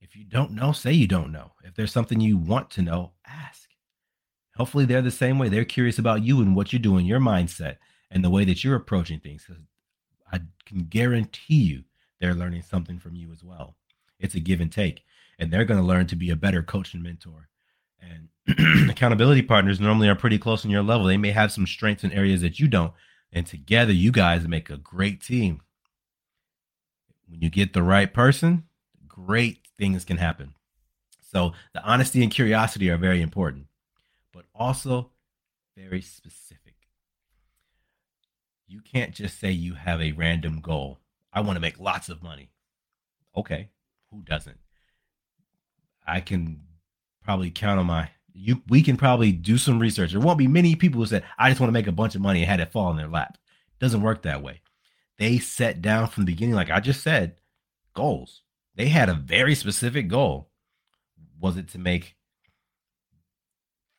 if 0.00 0.16
you 0.16 0.24
don't 0.24 0.52
know 0.52 0.72
say 0.72 0.92
you 0.92 1.06
don't 1.06 1.32
know 1.32 1.52
if 1.64 1.74
there's 1.74 1.92
something 1.92 2.20
you 2.20 2.36
want 2.36 2.70
to 2.70 2.82
know 2.82 3.12
ask 3.26 3.68
hopefully 4.56 4.84
they're 4.84 5.02
the 5.02 5.10
same 5.10 5.38
way 5.38 5.48
they're 5.48 5.64
curious 5.64 5.98
about 5.98 6.22
you 6.22 6.40
and 6.40 6.54
what 6.56 6.72
you're 6.72 6.80
doing 6.80 7.06
your 7.06 7.20
mindset 7.20 7.76
and 8.10 8.24
the 8.24 8.30
way 8.30 8.44
that 8.44 8.64
you're 8.64 8.76
approaching 8.76 9.20
things 9.20 9.48
I 10.32 10.40
can 10.66 10.84
guarantee 10.84 11.62
you 11.62 11.84
they're 12.20 12.34
learning 12.34 12.62
something 12.62 12.98
from 12.98 13.16
you 13.16 13.32
as 13.32 13.42
well. 13.42 13.76
It's 14.18 14.34
a 14.34 14.40
give 14.40 14.60
and 14.60 14.70
take. 14.72 15.04
and 15.38 15.50
they're 15.50 15.64
going 15.64 15.80
to 15.80 15.86
learn 15.86 16.06
to 16.08 16.16
be 16.16 16.30
a 16.30 16.36
better 16.36 16.62
coach 16.62 16.94
and 16.94 17.02
mentor. 17.02 17.48
And 18.00 18.28
accountability 18.90 19.42
partners 19.42 19.80
normally 19.80 20.08
are 20.08 20.14
pretty 20.14 20.38
close 20.38 20.64
in 20.64 20.70
your 20.70 20.82
level. 20.82 21.06
They 21.06 21.16
may 21.16 21.30
have 21.30 21.52
some 21.52 21.66
strengths 21.66 22.04
in 22.04 22.12
areas 22.12 22.40
that 22.42 22.58
you 22.58 22.68
don't, 22.68 22.92
and 23.32 23.46
together 23.46 23.92
you 23.92 24.10
guys 24.12 24.46
make 24.48 24.70
a 24.70 24.76
great 24.76 25.20
team. 25.20 25.62
When 27.28 27.40
you 27.40 27.50
get 27.50 27.72
the 27.72 27.82
right 27.82 28.12
person, 28.12 28.64
great 29.06 29.58
things 29.78 30.04
can 30.04 30.16
happen. 30.16 30.54
So 31.20 31.52
the 31.72 31.82
honesty 31.84 32.22
and 32.22 32.32
curiosity 32.32 32.90
are 32.90 32.96
very 32.96 33.22
important, 33.22 33.66
but 34.32 34.46
also 34.54 35.10
very 35.76 36.00
specific. 36.00 36.74
You 38.66 38.80
can't 38.80 39.14
just 39.14 39.38
say 39.38 39.50
you 39.50 39.74
have 39.74 40.00
a 40.00 40.12
random 40.12 40.60
goal. 40.60 40.98
I 41.32 41.40
want 41.40 41.56
to 41.56 41.60
make 41.60 41.78
lots 41.78 42.08
of 42.08 42.22
money. 42.22 42.50
Okay, 43.36 43.68
who 44.10 44.22
doesn't? 44.22 44.58
I 46.06 46.20
can 46.20 46.62
probably 47.24 47.50
count 47.50 47.80
on 47.80 47.86
my 47.86 48.10
you 48.32 48.62
we 48.68 48.82
can 48.82 48.96
probably 48.96 49.32
do 49.32 49.58
some 49.58 49.78
research. 49.78 50.12
There 50.12 50.20
won't 50.20 50.38
be 50.38 50.48
many 50.48 50.74
people 50.74 51.00
who 51.00 51.06
said, 51.06 51.24
I 51.38 51.50
just 51.50 51.60
want 51.60 51.68
to 51.68 51.74
make 51.74 51.86
a 51.86 51.92
bunch 51.92 52.14
of 52.14 52.20
money 52.20 52.40
and 52.40 52.48
had 52.50 52.60
it 52.60 52.72
fall 52.72 52.90
in 52.90 52.96
their 52.96 53.08
lap. 53.08 53.38
Doesn't 53.78 54.02
work 54.02 54.22
that 54.22 54.42
way. 54.42 54.60
They 55.18 55.38
set 55.38 55.82
down 55.82 56.08
from 56.08 56.24
the 56.24 56.32
beginning, 56.32 56.54
like 56.54 56.70
I 56.70 56.80
just 56.80 57.02
said, 57.02 57.36
goals. 57.94 58.42
They 58.74 58.88
had 58.88 59.08
a 59.08 59.14
very 59.14 59.54
specific 59.54 60.08
goal. 60.08 60.50
Was 61.38 61.56
it 61.56 61.68
to 61.70 61.78
make 61.78 62.16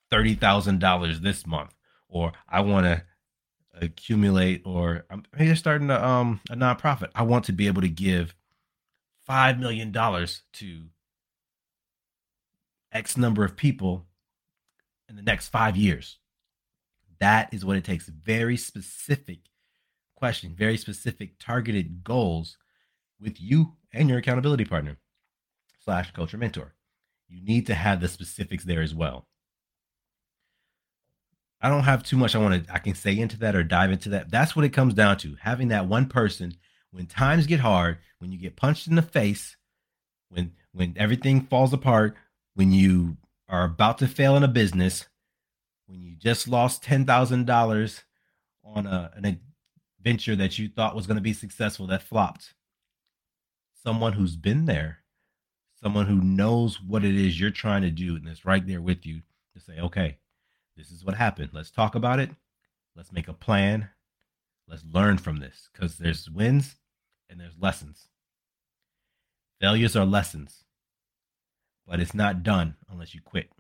thirty 0.10 0.34
thousand 0.36 0.80
dollars 0.80 1.22
this 1.22 1.46
month? 1.46 1.74
Or 2.10 2.34
I 2.50 2.62
want 2.62 2.86
to 2.86 3.04
accumulate 3.80 4.62
or 4.66 5.06
I'm 5.10 5.24
just 5.38 5.62
starting 5.62 5.90
a 5.90 6.02
um 6.02 6.42
a 6.50 6.56
nonprofit. 6.56 7.10
I 7.16 7.24
want 7.24 7.46
to 7.46 7.54
be 7.54 7.68
able 7.68 7.82
to 7.82 7.90
give 7.90 8.36
five 9.26 9.60
million 9.60 9.92
dollars 9.92 10.42
to 10.54 10.86
X 12.92 13.18
number 13.18 13.44
of 13.44 13.56
people 13.56 14.06
in 15.10 15.16
the 15.16 15.22
next 15.22 15.50
five 15.50 15.78
years. 15.78 16.18
That 17.20 17.54
is 17.54 17.64
what 17.64 17.78
it 17.78 17.84
takes. 17.84 18.08
Very 18.08 18.58
specific 18.58 19.40
question, 20.16 20.56
very 20.58 20.78
specific 20.78 21.40
targeted 21.40 22.04
goals 22.04 22.58
with 23.20 23.40
you 23.40 23.74
and 23.94 24.10
your 24.10 24.18
accountability 24.18 24.66
partner 24.66 24.98
slash 25.84 26.12
culture 26.12 26.38
mentor. 26.38 26.74
You 27.28 27.42
need 27.42 27.68
to 27.68 27.76
have 27.76 28.02
the 28.02 28.08
specifics 28.08 28.64
there 28.64 28.82
as 28.82 28.94
well. 28.94 29.28
I 31.62 31.70
don't 31.70 31.84
have 31.84 32.04
too 32.04 32.18
much 32.18 32.36
I 32.36 32.40
want 32.40 32.66
to 32.66 32.74
I 32.74 32.80
can 32.80 32.96
say 32.96 33.18
into 33.18 33.38
that 33.40 33.56
or 33.56 33.64
dive 33.64 33.92
into 33.92 34.10
that. 34.10 34.32
That's 34.32 34.56
what 34.56 34.66
it 34.66 34.70
comes 34.70 34.94
down 34.96 35.18
to. 35.18 35.38
Having 35.42 35.68
that 35.70 35.88
one 35.88 36.08
person 36.08 36.56
when 36.92 37.06
times 37.06 37.48
get 37.48 37.60
hard, 37.60 38.00
when 38.20 38.32
you 38.32 38.38
get 38.38 38.56
punched 38.56 38.88
in 38.88 38.96
the 38.96 39.02
face, 39.02 39.56
when 40.30 40.54
when 40.72 40.96
everything 40.98 41.42
falls 41.42 41.72
apart, 41.74 42.16
when 42.54 42.72
you 42.72 43.18
are 43.48 43.64
about 43.64 43.98
to 44.00 44.08
fail 44.08 44.36
in 44.36 44.44
a 44.44 44.48
business, 44.48 45.06
when 45.88 46.02
you 46.02 46.16
just 46.16 46.48
lost 46.48 46.84
$10,000 46.84 48.04
on 48.64 48.88
a, 48.88 49.12
an 49.16 49.40
venture 50.02 50.36
that 50.36 50.58
you 50.58 50.70
thought 50.70 50.96
was 50.96 51.08
going 51.08 51.16
to 51.16 51.22
be 51.22 51.34
successful 51.34 51.88
that 51.88 52.04
flopped. 52.04 52.54
Someone 53.84 54.14
who's 54.14 54.36
been 54.36 54.66
there, 54.66 55.00
someone 55.82 56.06
who 56.06 56.22
knows 56.22 56.82
what 56.82 57.04
it 57.04 57.16
is 57.16 57.40
you're 57.40 57.52
trying 57.52 57.82
to 57.82 57.92
do 57.92 58.16
and 58.16 58.28
is 58.28 58.46
right 58.46 58.66
there 58.66 58.82
with 58.82 59.06
you 59.06 59.22
to 59.54 59.60
say, 59.60 59.80
okay, 59.80 60.18
this 60.78 60.92
is 60.92 61.04
what 61.04 61.16
happened. 61.16 61.50
Let's 61.54 61.72
talk 61.72 61.96
about 61.96 62.20
it. 62.20 62.32
Let's 62.96 63.12
make 63.12 63.28
a 63.28 63.34
plan. 63.34 63.90
Let's 64.68 64.84
learn 64.92 65.18
from 65.18 65.38
this 65.38 65.70
because 65.74 65.98
there's 65.98 66.30
wins 66.30 66.76
and 67.30 67.40
there's 67.40 67.58
lessons. 67.60 68.08
Failures 69.60 69.96
are 69.96 70.06
lessons 70.06 70.64
but 71.92 72.00
it's 72.00 72.14
not 72.14 72.42
done 72.42 72.74
unless 72.90 73.14
you 73.14 73.20
quit. 73.20 73.52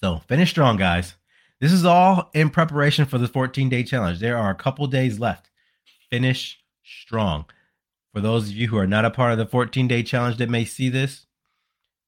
So 0.00 0.18
finish 0.26 0.50
strong, 0.50 0.76
guys. 0.76 1.14
This 1.60 1.72
is 1.72 1.84
all 1.84 2.30
in 2.34 2.50
preparation 2.50 3.06
for 3.06 3.16
the 3.16 3.28
14 3.28 3.68
day 3.68 3.84
challenge. 3.84 4.18
There 4.18 4.36
are 4.36 4.50
a 4.50 4.56
couple 4.56 4.88
days 4.88 5.20
left. 5.20 5.48
Finish 6.10 6.58
strong. 6.82 7.44
For 8.12 8.20
those 8.20 8.48
of 8.48 8.56
you 8.56 8.66
who 8.66 8.76
are 8.76 8.88
not 8.88 9.04
a 9.04 9.10
part 9.10 9.30
of 9.30 9.38
the 9.38 9.46
14 9.46 9.86
day 9.86 10.02
challenge 10.02 10.38
that 10.38 10.50
may 10.50 10.64
see 10.64 10.88
this, 10.88 11.26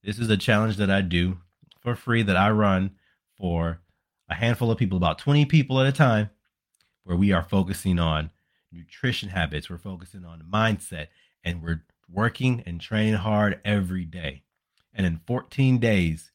this 0.03 0.19
is 0.19 0.29
a 0.31 0.37
challenge 0.37 0.79
that 0.79 0.90
I 0.90 1.01
do 1.01 1.38
for 1.81 1.95
free 1.95 2.25
that 2.25 2.37
I 2.37 2.51
run 2.51 2.97
for 3.38 3.81
a 4.29 4.35
handful 4.35 4.73
of 4.73 4.79
people, 4.79 4.97
about 4.97 5.19
20 5.19 5.45
people 5.47 5.81
at 5.81 5.87
a 5.87 5.93
time, 5.93 6.31
where 7.05 7.16
we 7.16 7.31
are 7.31 7.45
focusing 7.45 8.01
on 8.01 8.33
nutrition 8.73 9.29
habits, 9.29 9.71
we're 9.71 9.79
focusing 9.79 10.25
on 10.25 10.43
mindset, 10.53 11.07
and 11.45 11.62
we're 11.62 11.85
working 12.09 12.64
and 12.66 12.81
training 12.81 13.14
hard 13.14 13.61
every 13.64 14.05
day. 14.05 14.43
And 14.92 15.07
in 15.07 15.20
14 15.26 15.79
days, 15.79 16.33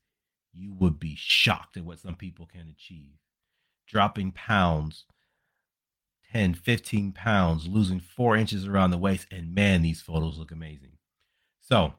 you 0.53 0.73
would 0.73 0.99
be 0.99 1.15
shocked 1.17 1.77
at 1.77 1.83
what 1.83 1.99
some 1.99 2.15
people 2.15 2.45
can 2.45 2.69
achieve. 2.69 3.17
Dropping 3.87 4.31
pounds, 4.31 5.05
10, 6.31 6.53
15 6.53 7.11
pounds, 7.11 7.67
losing 7.67 7.99
four 7.99 8.35
inches 8.35 8.65
around 8.65 8.91
the 8.91 8.97
waist. 8.97 9.27
And 9.31 9.53
man, 9.53 9.81
these 9.81 10.01
photos 10.01 10.37
look 10.37 10.51
amazing. 10.51 10.97
So, 11.61 11.93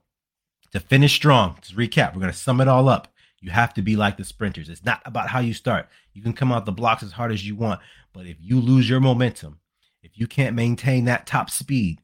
to 0.73 0.81
finish 0.81 1.15
strong, 1.15 1.59
to 1.63 1.75
recap, 1.75 2.15
we're 2.15 2.21
going 2.21 2.33
to 2.33 2.39
sum 2.39 2.61
it 2.61 2.69
all 2.69 2.89
up. 2.89 3.09
You 3.41 3.51
have 3.51 3.75
to 3.75 3.83
be 3.83 3.97
like 3.97 4.17
the 4.17 4.25
sprinters. 4.25 4.69
It's 4.69 4.85
not 4.85 5.03
about 5.05 5.29
how 5.29 5.41
you 5.41 5.55
start. 5.55 5.89
You 6.13 6.23
can 6.23 6.33
come 6.33 6.51
out 6.51 6.67
the 6.67 6.73
blocks 6.73 7.03
as 7.03 7.13
hard 7.13 7.33
as 7.33 7.47
you 7.47 7.55
want, 7.55 7.81
but 8.13 8.27
if 8.27 8.37
you 8.41 8.61
lose 8.61 8.89
your 8.89 9.01
momentum, 9.01 9.61
if 10.03 10.19
you 10.19 10.27
can't 10.27 10.57
maintain 10.57 11.05
that 11.05 11.27
top 11.27 11.51
speed 11.51 12.01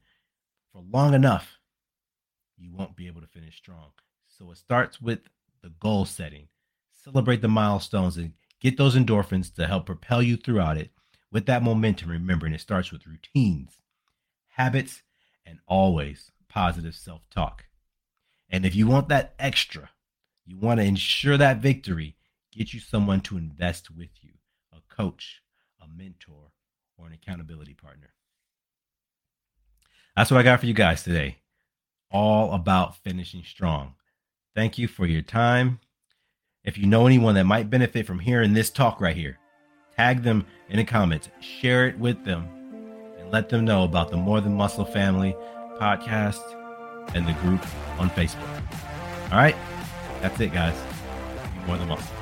for 0.73 0.83
long 0.83 1.15
enough, 1.15 1.59
you 2.57 2.73
won't 2.73 2.97
be 2.97 3.07
able 3.07 3.21
to 3.23 3.27
finish 3.27 3.57
strong. 3.57 3.93
So 4.43 4.51
it 4.51 4.59
starts 4.59 5.01
with 5.01 5.21
the 5.63 5.69
goal 5.69 6.05
setting. 6.05 6.49
Celebrate 6.93 7.43
the 7.43 7.49
milestones 7.49 8.17
and 8.17 8.33
get 8.59 8.77
those 8.77 8.97
endorphins 8.97 9.55
to 9.55 9.69
help 9.69 9.87
propel 9.87 10.21
you 10.21 10.37
throughout 10.37 10.77
it 10.77 10.91
with 11.31 11.47
that 11.47 11.63
momentum. 11.63 12.11
Remembering 12.11 12.53
it 12.53 12.61
starts 12.61 12.91
with 12.91 13.07
routines, 13.07 13.81
habits, 14.49 15.03
and 15.47 15.61
always 15.69 16.33
positive 16.49 16.97
self 16.97 17.21
talk. 17.31 17.67
And 18.51 18.67
if 18.67 18.75
you 18.75 18.89
want 18.89 19.09
that 19.11 19.37
extra, 19.39 19.91
you 20.45 20.59
want 20.59 20.81
to 20.81 20.87
ensure 20.87 21.37
that 21.37 21.59
victory, 21.59 22.17
get 22.51 22.75
you 22.75 22.81
someone 22.81 23.21
to 23.21 23.37
invest 23.37 23.93
with 23.93 24.11
you 24.23 24.33
a 24.73 24.81
coach, 24.93 25.41
a 25.81 25.87
mentor, 25.87 26.51
or 26.99 27.07
an 27.07 27.13
accountability 27.13 27.75
partner. 27.75 28.13
That's 30.17 30.33
what 30.33 30.41
I 30.41 30.43
got 30.43 30.59
for 30.59 30.67
you 30.67 30.75
guys 30.75 31.05
today. 31.05 31.37
All 32.11 32.53
about 32.53 32.97
finishing 32.97 33.45
strong. 33.45 33.95
Thank 34.55 34.77
you 34.79 34.87
for 34.87 35.07
your 35.07 35.23
time. 35.23 35.81
If 36.65 36.77
you 36.77 36.87
know 36.87 37.07
anyone 37.07 37.35
that 37.37 37.45
might 37.45 37.71
benefit 37.71 38.07
from 38.07 38.19
hearing 38.19 38.53
this 38.53 38.71
talk 38.71 39.01
right 39.01 39.17
here, 39.17 39.39
tag 39.97 40.23
them 40.23 40.47
in 40.69 40.77
the 40.77 40.85
comments, 40.85 41.29
share 41.41 41.89
it 41.89 41.99
with 41.99 42.23
them, 42.25 42.47
and 43.19 43.31
let 43.33 43.49
them 43.49 43.65
know 43.65 43.85
about 43.85 44.11
the 44.11 44.17
More 44.17 44.41
Than 44.41 44.55
Muscle 44.55 44.85
Family 44.85 45.35
podcast 45.81 46.43
and 47.15 47.27
the 47.27 47.33
group 47.41 47.65
on 47.99 48.11
Facebook. 48.11 48.63
All 49.33 49.39
right, 49.39 49.57
that's 50.21 50.39
it, 50.39 50.53
guys. 50.53 50.77
More 51.67 51.79
Than 51.79 51.89
Muscle. 51.89 52.22